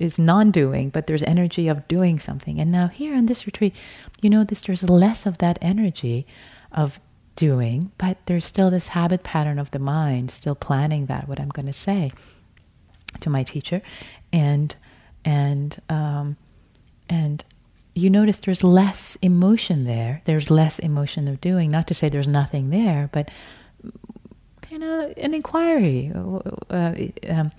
is 0.00 0.18
non-doing, 0.18 0.90
but 0.90 1.06
there's 1.06 1.22
energy 1.22 1.68
of 1.68 1.86
doing 1.86 2.18
something. 2.18 2.58
And 2.58 2.72
now 2.72 2.88
here 2.88 3.14
in 3.14 3.26
this 3.26 3.46
retreat, 3.46 3.74
you 4.22 4.30
know 4.30 4.44
this 4.44 4.62
there's 4.62 4.82
less 4.82 5.26
of 5.26 5.38
that 5.38 5.58
energy 5.60 6.26
of 6.72 6.98
doing, 7.36 7.92
but 7.98 8.18
there's 8.26 8.44
still 8.44 8.70
this 8.70 8.88
habit 8.88 9.22
pattern 9.22 9.58
of 9.58 9.70
the 9.70 9.78
mind, 9.78 10.30
still 10.30 10.54
planning 10.54 11.06
that 11.06 11.28
what 11.28 11.38
I'm 11.38 11.48
going 11.50 11.66
to 11.66 11.72
say 11.72 12.10
to 13.20 13.30
my 13.30 13.42
teacher, 13.42 13.82
and 14.32 14.74
and 15.24 15.80
um, 15.88 16.36
and 17.08 17.44
you 17.94 18.08
notice 18.08 18.38
there's 18.38 18.64
less 18.64 19.16
emotion 19.16 19.84
there. 19.84 20.22
There's 20.24 20.50
less 20.50 20.78
emotion 20.78 21.28
of 21.28 21.40
doing. 21.40 21.70
Not 21.70 21.86
to 21.88 21.94
say 21.94 22.08
there's 22.08 22.28
nothing 22.28 22.70
there, 22.70 23.10
but 23.12 23.30
kind 24.62 24.84
of 24.84 25.12
an 25.16 25.34
inquiry. 25.34 26.12
Uh, 26.14 26.94
um, 27.28 27.52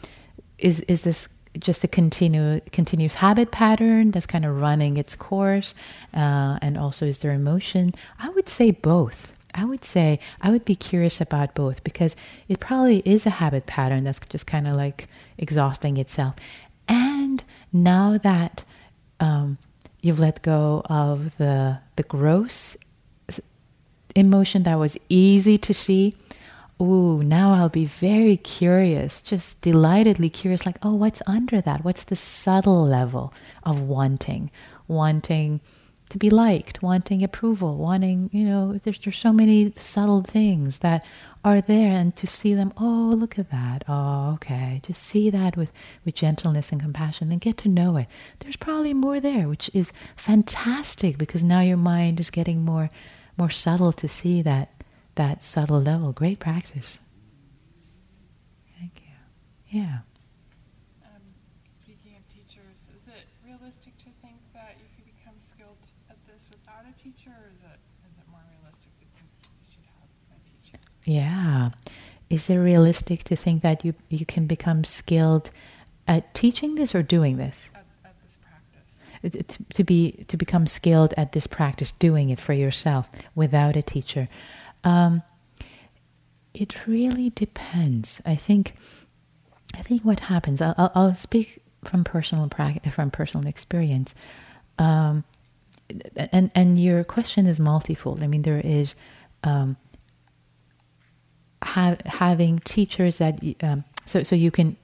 is 0.57 0.79
is 0.81 1.01
this 1.01 1.27
just 1.59 1.83
a 1.83 1.87
continue, 1.87 2.61
continuous 2.71 3.15
habit 3.15 3.51
pattern 3.51 4.11
that's 4.11 4.25
kind 4.25 4.45
of 4.45 4.59
running 4.59 4.97
its 4.97 5.15
course? 5.15 5.73
Uh, 6.13 6.57
and 6.61 6.77
also, 6.77 7.05
is 7.05 7.19
there 7.19 7.31
emotion? 7.31 7.93
I 8.19 8.29
would 8.29 8.49
say 8.49 8.71
both. 8.71 9.33
I 9.53 9.65
would 9.65 9.83
say 9.83 10.19
I 10.41 10.49
would 10.49 10.63
be 10.63 10.75
curious 10.75 11.19
about 11.19 11.55
both 11.55 11.83
because 11.83 12.15
it 12.47 12.59
probably 12.59 12.99
is 12.99 13.25
a 13.25 13.31
habit 13.31 13.65
pattern 13.65 14.05
that's 14.05 14.19
just 14.19 14.47
kind 14.47 14.67
of 14.67 14.75
like 14.75 15.07
exhausting 15.37 15.97
itself. 15.97 16.35
And 16.87 17.43
now 17.73 18.17
that 18.17 18.63
um, 19.19 19.57
you've 20.01 20.19
let 20.19 20.41
go 20.41 20.83
of 20.85 21.37
the 21.37 21.79
the 21.95 22.03
gross 22.03 22.77
emotion 24.15 24.63
that 24.63 24.75
was 24.75 24.97
easy 25.09 25.57
to 25.57 25.73
see, 25.73 26.13
ooh, 26.81 27.23
now 27.23 27.53
I'll 27.53 27.69
be 27.69 27.85
very 27.85 28.37
curious, 28.37 29.21
just 29.21 29.61
delightedly 29.61 30.29
curious, 30.29 30.65
like, 30.65 30.77
oh, 30.81 30.95
what's 30.95 31.21
under 31.27 31.61
that? 31.61 31.83
What's 31.85 32.03
the 32.03 32.15
subtle 32.15 32.85
level 32.85 33.33
of 33.63 33.81
wanting? 33.81 34.51
Wanting 34.87 35.61
to 36.09 36.17
be 36.17 36.29
liked, 36.29 36.83
wanting 36.83 37.23
approval, 37.23 37.77
wanting, 37.77 38.29
you 38.33 38.43
know, 38.43 38.79
there's, 38.83 38.99
there's 38.99 39.17
so 39.17 39.31
many 39.31 39.71
subtle 39.77 40.23
things 40.23 40.79
that 40.79 41.05
are 41.45 41.61
there 41.61 41.91
and 41.91 42.15
to 42.17 42.27
see 42.27 42.53
them, 42.53 42.73
oh, 42.77 43.13
look 43.15 43.39
at 43.39 43.49
that. 43.51 43.83
Oh, 43.87 44.33
okay. 44.33 44.81
Just 44.83 45.03
see 45.03 45.29
that 45.29 45.55
with, 45.55 45.71
with 46.03 46.15
gentleness 46.15 46.71
and 46.71 46.81
compassion 46.81 47.31
and 47.31 47.39
get 47.39 47.57
to 47.59 47.69
know 47.69 47.95
it. 47.95 48.07
There's 48.39 48.57
probably 48.57 48.93
more 48.93 49.21
there, 49.21 49.47
which 49.47 49.71
is 49.73 49.93
fantastic 50.17 51.17
because 51.17 51.43
now 51.43 51.61
your 51.61 51.77
mind 51.77 52.19
is 52.19 52.29
getting 52.29 52.65
more 52.65 52.89
more 53.37 53.49
subtle 53.49 53.93
to 53.93 54.07
see 54.07 54.41
that 54.41 54.80
that 55.21 55.43
subtle 55.43 55.79
level. 55.79 56.11
Great 56.11 56.39
practice. 56.39 56.99
Thank 58.79 59.03
you. 59.05 59.79
Yeah. 59.79 59.99
Um, 61.05 61.21
speaking 61.83 62.17
of 62.17 62.25
teachers, 62.33 62.79
is 62.97 63.05
it 63.07 63.29
realistic 63.45 63.95
to 63.99 64.09
think 64.23 64.37
that 64.55 64.77
you 64.81 64.87
could 64.95 65.05
become 65.05 65.35
skilled 65.47 65.77
at 66.09 66.17
this 66.25 66.47
without 66.49 66.85
a 66.89 66.93
teacher, 67.03 67.29
or 67.29 67.51
is 67.53 67.61
it 67.61 67.79
is 68.09 68.17
it 68.17 68.25
more 68.31 68.41
realistic 68.57 68.91
to 68.97 69.05
think 69.13 69.29
you 69.45 69.69
should 69.69 69.85
have 69.93 70.09
a 70.33 70.41
teacher? 70.49 70.79
Yeah. 71.05 71.69
Is 72.31 72.49
it 72.49 72.55
realistic 72.55 73.23
to 73.25 73.35
think 73.35 73.61
that 73.61 73.85
you 73.85 73.93
you 74.09 74.25
can 74.25 74.47
become 74.47 74.83
skilled 74.83 75.51
at 76.07 76.33
teaching 76.33 76.73
this 76.73 76.95
or 76.95 77.03
doing 77.03 77.37
this? 77.37 77.69
At, 77.75 77.85
at 78.05 78.15
this 78.23 78.39
practice. 78.41 79.45
To, 79.47 79.63
to 79.75 79.83
be 79.83 80.25
to 80.29 80.35
become 80.35 80.65
skilled 80.65 81.13
at 81.15 81.33
this 81.33 81.45
practice, 81.45 81.91
doing 81.91 82.31
it 82.31 82.39
for 82.39 82.53
yourself 82.53 83.07
without 83.35 83.75
a 83.75 83.83
teacher. 83.83 84.27
Um, 84.83 85.23
it 86.53 86.87
really 86.87 87.29
depends. 87.29 88.21
I 88.25 88.35
think. 88.35 88.75
I 89.73 89.81
think 89.81 90.03
what 90.03 90.19
happens. 90.19 90.61
I'll, 90.61 90.91
I'll 90.93 91.15
speak 91.15 91.61
from 91.85 92.03
personal 92.03 92.49
practice, 92.49 92.93
from 92.93 93.09
personal 93.09 93.47
experience. 93.47 94.13
Um, 94.77 95.23
and 96.17 96.51
and 96.55 96.79
your 96.79 97.03
question 97.03 97.47
is 97.47 97.59
multifold. 97.59 98.23
I 98.23 98.27
mean, 98.27 98.41
there 98.41 98.59
is 98.59 98.95
um, 99.43 99.77
ha- 101.63 101.97
having 102.05 102.59
teachers 102.59 103.17
that 103.19 103.39
um, 103.61 103.83
so 104.05 104.23
so 104.23 104.35
you 104.35 104.51
can 104.51 104.77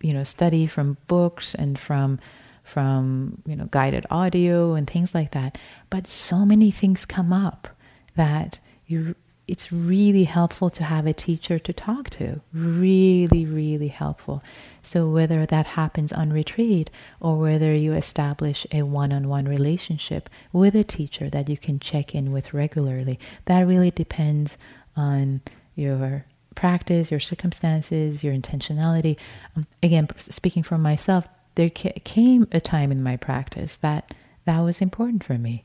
you 0.00 0.12
know 0.12 0.22
study 0.22 0.66
from 0.66 0.96
books 1.06 1.54
and 1.54 1.78
from 1.78 2.18
from 2.64 3.42
you 3.46 3.56
know 3.56 3.66
guided 3.70 4.06
audio 4.10 4.74
and 4.74 4.88
things 4.88 5.14
like 5.14 5.32
that. 5.32 5.58
But 5.88 6.06
so 6.06 6.44
many 6.44 6.70
things 6.70 7.04
come 7.06 7.32
up 7.32 7.68
that 8.16 8.58
you 8.90 9.14
it's 9.50 9.72
really 9.72 10.22
helpful 10.22 10.70
to 10.70 10.84
have 10.84 11.08
a 11.08 11.12
teacher 11.12 11.58
to 11.58 11.72
talk 11.72 12.08
to. 12.10 12.40
Really, 12.52 13.44
really 13.44 13.88
helpful. 13.88 14.44
So, 14.80 15.10
whether 15.10 15.44
that 15.44 15.66
happens 15.66 16.12
on 16.12 16.32
retreat 16.32 16.88
or 17.18 17.36
whether 17.36 17.74
you 17.74 17.92
establish 17.92 18.64
a 18.70 18.82
one 18.82 19.12
on 19.12 19.28
one 19.28 19.46
relationship 19.46 20.30
with 20.52 20.76
a 20.76 20.84
teacher 20.84 21.28
that 21.30 21.48
you 21.48 21.58
can 21.58 21.80
check 21.80 22.14
in 22.14 22.30
with 22.30 22.54
regularly, 22.54 23.18
that 23.46 23.66
really 23.66 23.90
depends 23.90 24.56
on 24.94 25.40
your 25.74 26.24
practice, 26.54 27.10
your 27.10 27.18
circumstances, 27.18 28.22
your 28.22 28.32
intentionality. 28.32 29.18
Um, 29.56 29.66
again, 29.82 30.06
speaking 30.18 30.62
for 30.62 30.78
myself, 30.78 31.26
there 31.56 31.70
came 31.70 32.46
a 32.52 32.60
time 32.60 32.92
in 32.92 33.02
my 33.02 33.16
practice 33.16 33.76
that 33.78 34.14
that 34.44 34.60
was 34.60 34.80
important 34.80 35.24
for 35.24 35.38
me. 35.38 35.64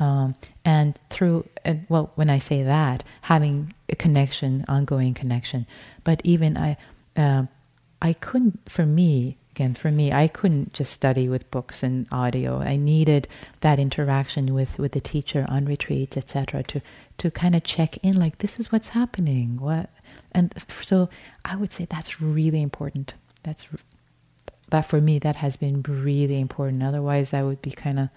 Um, 0.00 0.34
and 0.64 0.98
through, 1.10 1.46
uh, 1.64 1.74
well, 1.88 2.10
when 2.14 2.30
I 2.30 2.38
say 2.38 2.62
that, 2.62 3.04
having 3.22 3.72
a 3.88 3.94
connection, 3.94 4.64
ongoing 4.66 5.14
connection, 5.14 5.66
but 6.02 6.20
even 6.24 6.56
I, 6.56 6.76
uh, 7.16 7.44
I 8.00 8.14
couldn't, 8.14 8.68
for 8.68 8.86
me, 8.86 9.36
again, 9.50 9.74
for 9.74 9.90
me, 9.90 10.10
I 10.10 10.26
couldn't 10.26 10.72
just 10.72 10.92
study 10.92 11.28
with 11.28 11.50
books 11.50 11.82
and 11.82 12.06
audio. 12.10 12.60
I 12.60 12.76
needed 12.76 13.28
that 13.60 13.78
interaction 13.78 14.54
with, 14.54 14.78
with 14.78 14.92
the 14.92 15.02
teacher 15.02 15.44
on 15.48 15.66
retreats, 15.66 16.16
etc., 16.16 16.62
to 16.64 16.80
to 17.18 17.30
kind 17.30 17.54
of 17.54 17.62
check 17.62 17.98
in, 17.98 18.18
like 18.18 18.38
this 18.38 18.58
is 18.58 18.72
what's 18.72 18.88
happening. 18.88 19.58
What, 19.58 19.90
and 20.32 20.54
so 20.80 21.10
I 21.44 21.54
would 21.54 21.70
say 21.70 21.84
that's 21.84 22.22
really 22.22 22.62
important. 22.62 23.12
That's 23.42 23.66
that 24.70 24.86
for 24.86 25.02
me, 25.02 25.18
that 25.18 25.36
has 25.36 25.56
been 25.56 25.82
really 25.82 26.40
important. 26.40 26.82
Otherwise, 26.82 27.34
I 27.34 27.42
would 27.42 27.60
be 27.60 27.72
kind 27.72 28.00
of 28.00 28.08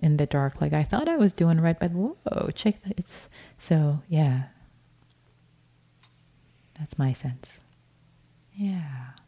in 0.00 0.16
the 0.16 0.26
dark. 0.26 0.60
Like 0.60 0.72
I 0.72 0.82
thought 0.82 1.08
I 1.08 1.16
was 1.16 1.32
doing 1.32 1.60
right, 1.60 1.78
but 1.78 1.92
whoa, 1.92 2.50
check 2.54 2.82
that. 2.82 2.94
It's 2.98 3.28
so 3.58 4.02
yeah. 4.08 4.48
That's 6.78 6.98
my 6.98 7.12
sense. 7.12 7.60
Yeah. 8.54 8.82
Yeah. 8.82 9.19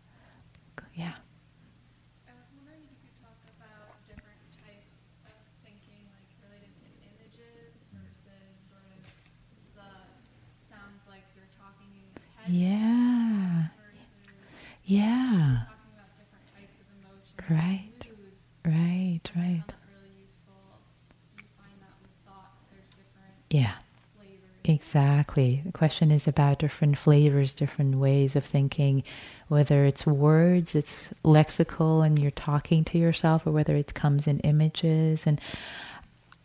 Exactly. 24.92 25.62
The 25.64 25.72
question 25.72 26.10
is 26.10 26.28
about 26.28 26.58
different 26.58 26.98
flavors, 26.98 27.54
different 27.54 27.94
ways 27.94 28.36
of 28.36 28.44
thinking, 28.44 29.04
whether 29.48 29.86
it's 29.86 30.06
words, 30.06 30.74
it's 30.74 31.08
lexical 31.24 32.04
and 32.04 32.18
you're 32.18 32.30
talking 32.30 32.84
to 32.84 32.98
yourself, 32.98 33.46
or 33.46 33.52
whether 33.52 33.74
it 33.74 33.94
comes 33.94 34.26
in 34.26 34.38
images. 34.40 35.26
And 35.26 35.40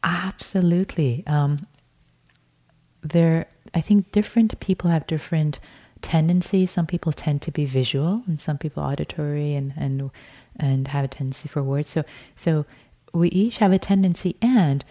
absolutely. 0.01 1.25
Um, 1.27 1.57
there, 3.01 3.47
I 3.75 3.81
think 3.81 4.13
different 4.13 4.57
people 4.61 4.89
have 4.91 5.05
different 5.07 5.59
tendencies. 6.01 6.71
Some 6.71 6.87
people 6.87 7.11
tend 7.11 7.41
to 7.41 7.51
be 7.51 7.65
visual, 7.65 8.23
and 8.27 8.39
some 8.39 8.57
people 8.57 8.81
auditory, 8.81 9.55
and 9.55 9.73
and 9.75 10.09
and 10.57 10.87
have 10.87 11.03
a 11.03 11.09
tendency 11.09 11.49
for 11.49 11.61
words. 11.61 11.89
So 11.89 12.05
so 12.37 12.65
we 13.13 13.27
each 13.29 13.57
have 13.57 13.73
a 13.73 13.79
tendency, 13.79 14.37
and 14.41 14.85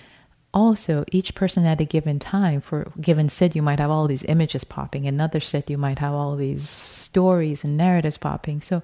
also 0.57 1.05
each 1.13 1.35
person 1.35 1.67
at 1.67 1.83
a 1.83 1.85
given 1.85 2.19
time 2.19 2.63
for 2.63 2.91
given 2.99 3.29
sit 3.29 3.55
you 3.55 3.61
might 3.61 3.79
have 3.79 3.91
all 3.91 4.07
these 4.09 4.25
images 4.25 4.65
popping 4.65 5.07
another 5.07 5.39
sit 5.39 5.69
you 5.69 5.77
might 5.77 5.99
have 5.99 6.15
all 6.15 6.35
these 6.35 6.67
stories 6.67 7.63
and 7.63 7.77
narratives 7.77 8.17
popping. 8.17 8.63
So 8.63 8.83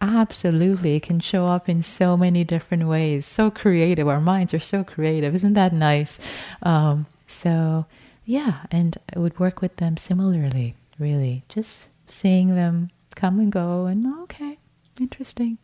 absolutely 0.00 0.94
it 0.94 1.02
can 1.02 1.18
show 1.18 1.48
up 1.48 1.68
in 1.68 1.82
so 1.82 2.16
many 2.16 2.44
different 2.44 2.86
ways. 2.86 3.26
So 3.26 3.50
creative. 3.50 4.06
Our 4.06 4.20
minds 4.20 4.54
are 4.54 4.60
so 4.60 4.84
creative. 4.84 5.34
Isn't 5.34 5.54
that 5.54 5.72
nice? 5.72 6.20
Um, 6.62 7.06
so 7.26 7.84
yeah 8.24 8.60
and 8.70 8.96
i 9.14 9.18
would 9.18 9.38
work 9.38 9.60
with 9.60 9.76
them 9.76 9.96
similarly 9.96 10.72
really. 11.00 11.42
Just 11.48 11.88
seeing 12.06 12.54
them 12.54 12.90
come 13.16 13.40
and 13.40 13.50
go 13.50 13.86
and 13.86 14.06
okay 14.22 14.58
interesting. 15.00 15.58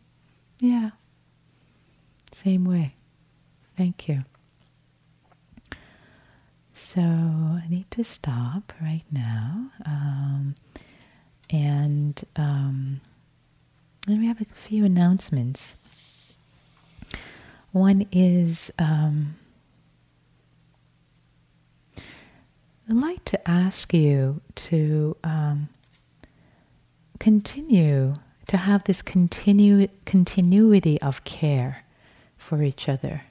Yeah. 0.59 0.91
Same 2.33 2.65
way. 2.65 2.95
Thank 3.77 4.09
you 4.09 4.25
so 6.77 7.01
I 7.01 7.63
need 7.69 7.89
to 7.91 8.03
stop 8.03 8.73
right 8.81 9.05
now. 9.09 9.71
Um, 9.85 10.55
and 11.49 12.21
um, 12.35 12.99
we 14.07 14.27
have 14.27 14.41
a 14.41 14.45
few 14.45 14.83
announcements. 14.83 15.77
One 17.71 18.05
is 18.11 18.71
um, 18.77 19.35
I'd 22.89 22.95
like 22.95 23.23
to 23.25 23.49
ask 23.49 23.93
you 23.93 24.41
to 24.55 25.15
um, 25.23 25.69
continue 27.19 28.13
to 28.47 28.57
have 28.57 28.83
this 28.83 29.01
continu- 29.01 29.89
continuity 30.05 31.01
of 31.01 31.23
care 31.23 31.85
for 32.37 32.61
each 32.61 32.89
other 32.89 33.23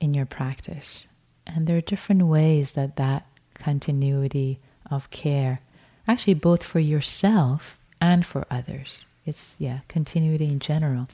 in 0.00 0.12
your 0.12 0.26
practice. 0.26 1.06
And 1.46 1.66
there 1.66 1.76
are 1.76 1.82
different 1.82 2.26
ways 2.26 2.72
that 2.72 2.96
that 2.96 3.26
continuity 3.54 4.58
of 4.90 5.10
care 5.10 5.60
actually 6.06 6.34
both 6.34 6.62
for 6.62 6.80
yourself 6.80 7.78
and 8.00 8.24
for 8.26 8.44
others. 8.50 9.04
It's, 9.24 9.56
yeah, 9.58 9.80
continuity 9.88 10.46
in 10.46 10.58
general. 10.58 11.08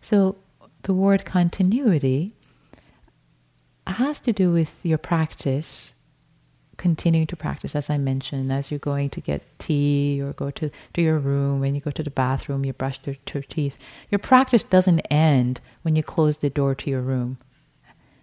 So 0.00 0.36
the 0.82 0.92
word 0.92 1.24
continuity 1.24 2.32
has 3.86 4.20
to 4.20 4.32
do 4.32 4.52
with 4.52 4.76
your 4.82 4.98
practice, 4.98 5.92
continuing 6.76 7.26
to 7.28 7.36
practice, 7.36 7.74
as 7.74 7.88
I 7.88 7.96
mentioned, 7.96 8.52
as 8.52 8.70
you're 8.70 8.78
going 8.78 9.08
to 9.10 9.20
get 9.20 9.42
tea 9.58 10.20
or 10.22 10.32
go 10.34 10.50
to, 10.50 10.70
to 10.94 11.02
your 11.02 11.18
room, 11.18 11.60
when 11.60 11.74
you 11.74 11.80
go 11.80 11.90
to 11.92 12.02
the 12.02 12.10
bathroom, 12.10 12.64
you 12.64 12.72
brush 12.72 13.00
your, 13.04 13.16
your 13.32 13.42
teeth. 13.42 13.76
Your 14.10 14.18
practice 14.18 14.62
doesn't 14.62 15.00
end 15.10 15.60
when 15.82 15.96
you 15.96 16.02
close 16.02 16.38
the 16.38 16.50
door 16.50 16.74
to 16.74 16.90
your 16.90 17.00
room. 17.00 17.38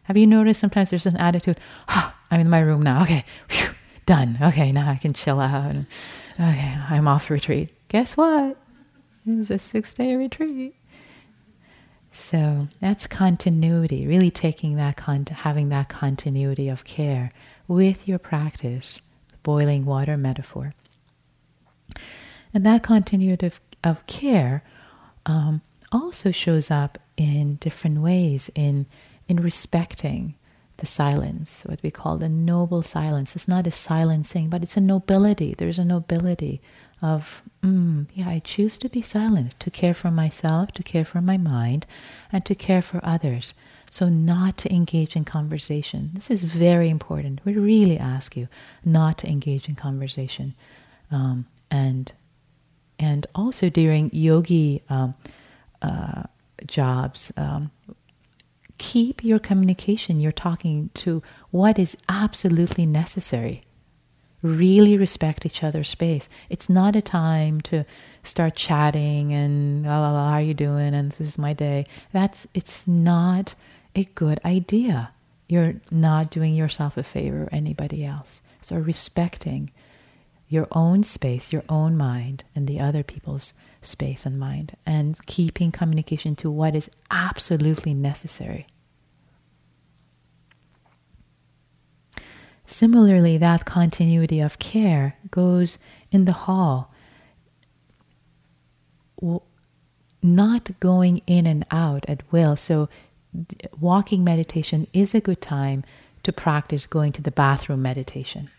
Have 0.03 0.17
you 0.17 0.27
noticed 0.27 0.59
sometimes 0.59 0.89
there's 0.89 1.05
an 1.05 1.17
attitude, 1.17 1.59
ah, 1.87 2.15
I'm 2.29 2.41
in 2.41 2.49
my 2.49 2.59
room 2.59 2.81
now, 2.81 3.03
okay, 3.03 3.23
whew, 3.49 3.69
done, 4.05 4.37
okay, 4.41 4.71
now 4.71 4.89
I 4.89 4.95
can 4.95 5.13
chill 5.13 5.39
out, 5.39 5.75
okay, 6.39 6.77
I'm 6.89 7.07
off 7.07 7.29
retreat. 7.29 7.69
Guess 7.87 8.17
what? 8.17 8.57
It's 9.25 9.49
a 9.49 9.59
six 9.59 9.93
day 9.93 10.15
retreat. 10.15 10.75
So 12.11 12.67
that's 12.79 13.07
continuity, 13.07 14.05
really 14.05 14.29
taking 14.29 14.75
that, 14.75 14.97
con- 14.97 15.25
having 15.25 15.69
that 15.69 15.89
continuity 15.89 16.69
of 16.69 16.83
care 16.83 17.31
with 17.67 18.07
your 18.07 18.19
practice, 18.19 19.01
the 19.29 19.37
boiling 19.37 19.85
water 19.85 20.15
metaphor. 20.15 20.73
And 22.53 22.63
that 22.65 22.83
continuity 22.83 23.47
of, 23.47 23.59
of 23.83 24.05
care 24.05 24.63
um, 25.25 25.61
also 25.91 26.31
shows 26.31 26.69
up 26.69 26.99
in 27.17 27.55
different 27.55 28.01
ways 28.01 28.51
in, 28.53 28.85
in 29.28 29.38
respecting 29.38 30.36
the 30.78 30.86
silence, 30.86 31.63
what 31.65 31.82
we 31.84 31.91
call 31.91 32.17
the 32.17 32.30
noble 32.30 32.82
silence. 32.84 33.36
It's 33.36 33.47
not 33.47 33.67
a 33.67 33.71
silencing, 33.71 34.49
but 34.49 34.63
it's 34.63 34.78
a 34.78 34.82
nobility. 34.82 35.53
There's 35.53 35.80
a 35.80 35.86
nobility 35.86 36.61
of, 37.01 37.41
mm, 37.61 38.07
yeah, 38.13 38.30
I 38.30 38.39
choose 38.39 38.78
to 38.80 38.89
be 38.89 39.01
silent, 39.01 39.59
to 39.59 39.69
care 39.69 39.93
for 39.93 40.09
myself, 40.09 40.71
to 40.71 40.84
care 40.84 41.05
for 41.05 41.21
my 41.21 41.38
mind, 41.38 41.86
and 42.32 42.43
to 42.45 42.55
care 42.55 42.82
for 42.82 42.99
others. 43.03 43.53
So, 43.91 44.09
not 44.09 44.57
to 44.57 44.74
engage 44.74 45.15
in 45.15 45.24
conversation. 45.24 46.11
This 46.13 46.32
is 46.32 46.43
very 46.43 46.89
important. 46.89 47.41
We 47.45 47.53
really 47.53 47.99
ask 47.99 48.36
you 48.36 48.47
not 48.84 49.19
to 49.19 49.30
engage 49.30 49.69
in 49.69 49.76
conversation. 49.76 50.55
Um, 51.11 51.45
and, 51.69 52.11
and 52.97 53.28
also 53.36 53.69
during 53.69 54.09
yogi 54.11 54.82
um, 54.89 55.13
uh, 55.84 56.24
jobs, 56.65 57.32
um, 57.38 57.69
keep 58.84 59.23
your 59.23 59.39
communication, 59.39 60.19
you're 60.19 60.34
talking 60.34 60.89
to 60.93 61.23
what 61.51 61.79
is 61.79 61.95
absolutely 62.09 62.86
necessary 62.86 63.63
really 64.41 64.97
respect 64.97 65.45
each 65.45 65.63
other's 65.63 65.88
space. 65.88 66.27
It's 66.49 66.69
not 66.69 66.97
a 66.97 67.01
time 67.01 67.61
to 67.61 67.86
start 68.23 68.57
chatting 68.57 69.31
and 69.31 69.86
la 69.86 70.01
la 70.01 70.11
la, 70.11 70.29
how 70.31 70.36
are 70.36 70.41
you 70.41 70.53
doing? 70.53 70.93
And 70.93 71.09
this 71.09 71.21
is 71.21 71.38
my 71.38 71.53
day. 71.53 71.86
That's 72.11 72.45
it's 72.53 72.86
not 72.86 73.55
a 73.95 74.03
good 74.03 74.41
idea. 74.43 75.11
You're 75.47 75.75
not 75.91 76.29
doing 76.29 76.55
yourself 76.55 76.97
a 76.97 77.03
favor 77.03 77.43
or 77.43 77.49
anybody 77.53 78.03
else. 78.03 78.41
So 78.59 78.75
respecting 78.75 79.71
your 80.49 80.67
own 80.73 81.03
space, 81.03 81.53
your 81.53 81.63
own 81.69 81.95
mind, 81.95 82.43
and 82.53 82.67
the 82.67 82.81
other 82.81 83.01
people's 83.01 83.53
space 83.81 84.25
and 84.25 84.38
mind, 84.38 84.75
and 84.86 85.17
keeping 85.25 85.71
communication 85.71 86.36
to 86.36 86.51
what 86.51 86.75
is 86.75 86.91
absolutely 87.09 87.93
necessary. 87.93 88.67
Similarly, 92.66 93.38
that 93.38 93.66
continuity 93.66 94.39
of 94.39 94.59
care 94.59 95.18
goes 95.32 95.78
in 96.11 96.26
the 96.26 96.32
hall. 96.32 96.93
Not 100.22 100.80
going 100.80 101.22
in 101.28 101.45
and 101.45 101.66
out 101.72 102.05
at 102.07 102.24
will. 102.32 102.55
So, 102.55 102.89
walking 103.80 104.24
meditation 104.24 104.88
is 104.93 105.14
a 105.14 105.22
good 105.22 105.41
time 105.41 105.84
to 106.24 106.32
practice 106.32 106.86
going 106.86 107.11
to 107.14 107.22
the 107.22 107.32
bathroom 107.32 107.82
meditation, 107.82 108.49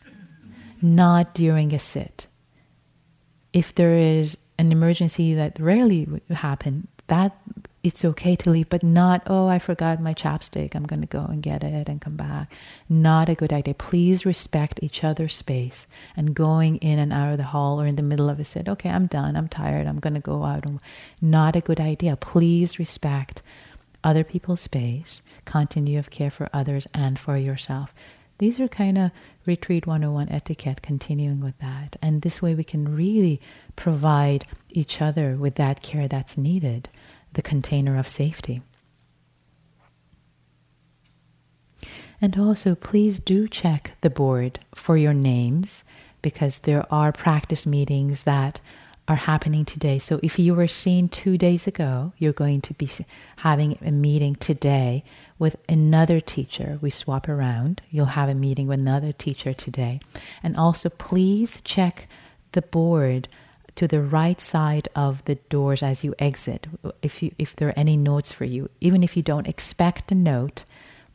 not 0.82 1.34
during 1.34 1.72
a 1.72 1.78
sit. 1.78 2.26
If 3.52 3.74
there 3.74 3.96
is 3.96 4.36
an 4.58 4.70
emergency 4.70 5.34
that 5.34 5.58
rarely 5.58 6.04
would 6.04 6.22
happen, 6.30 6.88
that 7.06 7.36
it's 7.84 8.02
okay 8.02 8.34
to 8.34 8.48
leave, 8.48 8.70
but 8.70 8.82
not, 8.82 9.22
oh, 9.26 9.46
I 9.46 9.58
forgot 9.58 10.00
my 10.00 10.14
chapstick. 10.14 10.74
I'm 10.74 10.86
going 10.86 11.02
to 11.02 11.06
go 11.06 11.26
and 11.26 11.42
get 11.42 11.62
it 11.62 11.86
and 11.86 12.00
come 12.00 12.16
back. 12.16 12.50
Not 12.88 13.28
a 13.28 13.34
good 13.34 13.52
idea. 13.52 13.74
Please 13.74 14.24
respect 14.24 14.80
each 14.82 15.04
other's 15.04 15.36
space 15.36 15.86
and 16.16 16.34
going 16.34 16.78
in 16.78 16.98
and 16.98 17.12
out 17.12 17.32
of 17.32 17.36
the 17.36 17.44
hall 17.44 17.78
or 17.78 17.86
in 17.86 17.96
the 17.96 18.02
middle 18.02 18.30
of 18.30 18.40
a 18.40 18.44
sit. 18.44 18.70
Okay, 18.70 18.88
I'm 18.88 19.06
done. 19.06 19.36
I'm 19.36 19.48
tired. 19.48 19.86
I'm 19.86 20.00
going 20.00 20.14
to 20.14 20.20
go 20.20 20.44
out. 20.44 20.64
Not 21.20 21.56
a 21.56 21.60
good 21.60 21.78
idea. 21.78 22.16
Please 22.16 22.78
respect 22.78 23.42
other 24.02 24.24
people's 24.24 24.62
space, 24.62 25.20
continue 25.44 25.98
of 25.98 26.08
care 26.08 26.30
for 26.30 26.48
others 26.54 26.88
and 26.94 27.18
for 27.18 27.36
yourself. 27.36 27.92
These 28.38 28.60
are 28.60 28.68
kind 28.68 28.96
of 28.96 29.10
Retreat 29.44 29.86
101 29.86 30.30
etiquette, 30.30 30.80
continuing 30.80 31.40
with 31.40 31.58
that. 31.58 31.96
And 32.00 32.22
this 32.22 32.40
way 32.40 32.54
we 32.54 32.64
can 32.64 32.96
really 32.96 33.42
provide 33.76 34.46
each 34.70 35.02
other 35.02 35.36
with 35.36 35.56
that 35.56 35.82
care 35.82 36.08
that's 36.08 36.38
needed 36.38 36.88
the 37.34 37.42
container 37.42 37.98
of 37.98 38.08
safety. 38.08 38.62
And 42.20 42.38
also, 42.38 42.74
please 42.74 43.18
do 43.18 43.48
check 43.48 43.92
the 44.00 44.10
board 44.10 44.60
for 44.74 44.96
your 44.96 45.12
names 45.12 45.84
because 46.22 46.60
there 46.60 46.86
are 46.92 47.12
practice 47.12 47.66
meetings 47.66 48.22
that 48.22 48.60
are 49.06 49.16
happening 49.16 49.66
today. 49.66 49.98
So, 49.98 50.20
if 50.22 50.38
you 50.38 50.54
were 50.54 50.68
seen 50.68 51.08
two 51.08 51.36
days 51.36 51.66
ago, 51.66 52.14
you're 52.16 52.32
going 52.32 52.62
to 52.62 52.74
be 52.74 52.88
having 53.36 53.78
a 53.84 53.90
meeting 53.90 54.36
today 54.36 55.04
with 55.38 55.56
another 55.68 56.20
teacher. 56.20 56.78
We 56.80 56.88
swap 56.88 57.28
around. 57.28 57.82
You'll 57.90 58.06
have 58.06 58.30
a 58.30 58.34
meeting 58.34 58.68
with 58.68 58.78
another 58.78 59.12
teacher 59.12 59.52
today. 59.52 60.00
And 60.42 60.56
also, 60.56 60.88
please 60.88 61.60
check 61.62 62.08
the 62.52 62.62
board 62.62 63.28
to 63.76 63.88
the 63.88 64.02
right 64.02 64.40
side 64.40 64.88
of 64.94 65.24
the 65.24 65.34
doors 65.34 65.82
as 65.82 66.04
you 66.04 66.14
exit. 66.18 66.66
If 67.02 67.22
you 67.22 67.32
if 67.38 67.56
there 67.56 67.68
are 67.68 67.78
any 67.78 67.96
notes 67.96 68.32
for 68.32 68.44
you, 68.44 68.70
even 68.80 69.02
if 69.02 69.16
you 69.16 69.22
don't 69.22 69.48
expect 69.48 70.12
a 70.12 70.14
note, 70.14 70.64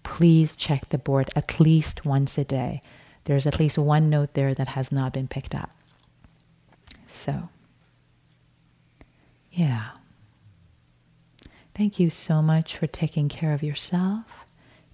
please 0.03 0.55
check 0.55 0.89
the 0.89 0.97
board 0.97 1.29
at 1.35 1.59
least 1.59 2.05
once 2.05 2.37
a 2.37 2.43
day. 2.43 2.81
There's 3.25 3.45
at 3.45 3.59
least 3.59 3.77
one 3.77 4.09
note 4.09 4.33
there 4.33 4.53
that 4.53 4.69
has 4.69 4.91
not 4.91 5.13
been 5.13 5.27
picked 5.27 5.55
up. 5.55 5.69
So, 7.07 7.49
yeah. 9.51 9.91
Thank 11.73 11.99
you 11.99 12.09
so 12.09 12.41
much 12.41 12.75
for 12.75 12.87
taking 12.87 13.29
care 13.29 13.53
of 13.53 13.63
yourself, 13.63 14.45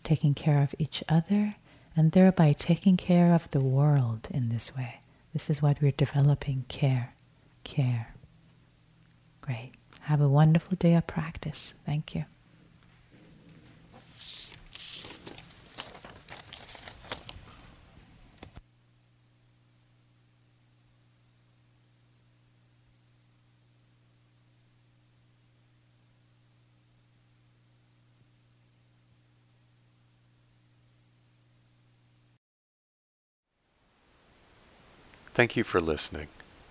taking 0.03 0.35
care 0.35 0.61
of 0.61 0.75
each 0.77 1.03
other, 1.09 1.55
and 1.95 2.11
thereby 2.11 2.53
taking 2.53 2.95
care 2.95 3.33
of 3.33 3.49
the 3.51 3.59
world 3.59 4.27
in 4.29 4.49
this 4.49 4.75
way. 4.75 4.99
This 5.33 5.49
is 5.49 5.61
what 5.63 5.81
we're 5.81 5.91
developing 5.91 6.65
care 6.67 7.14
care. 7.65 8.15
Great. 9.41 9.71
Have 10.01 10.21
a 10.21 10.29
wonderful 10.29 10.77
day 10.77 10.93
of 10.95 11.05
practice. 11.05 11.73
Thank 11.85 12.15
you. 12.15 12.23
Thank 35.33 35.57
you 35.57 35.65
for 35.65 35.81
listening. 35.81 36.29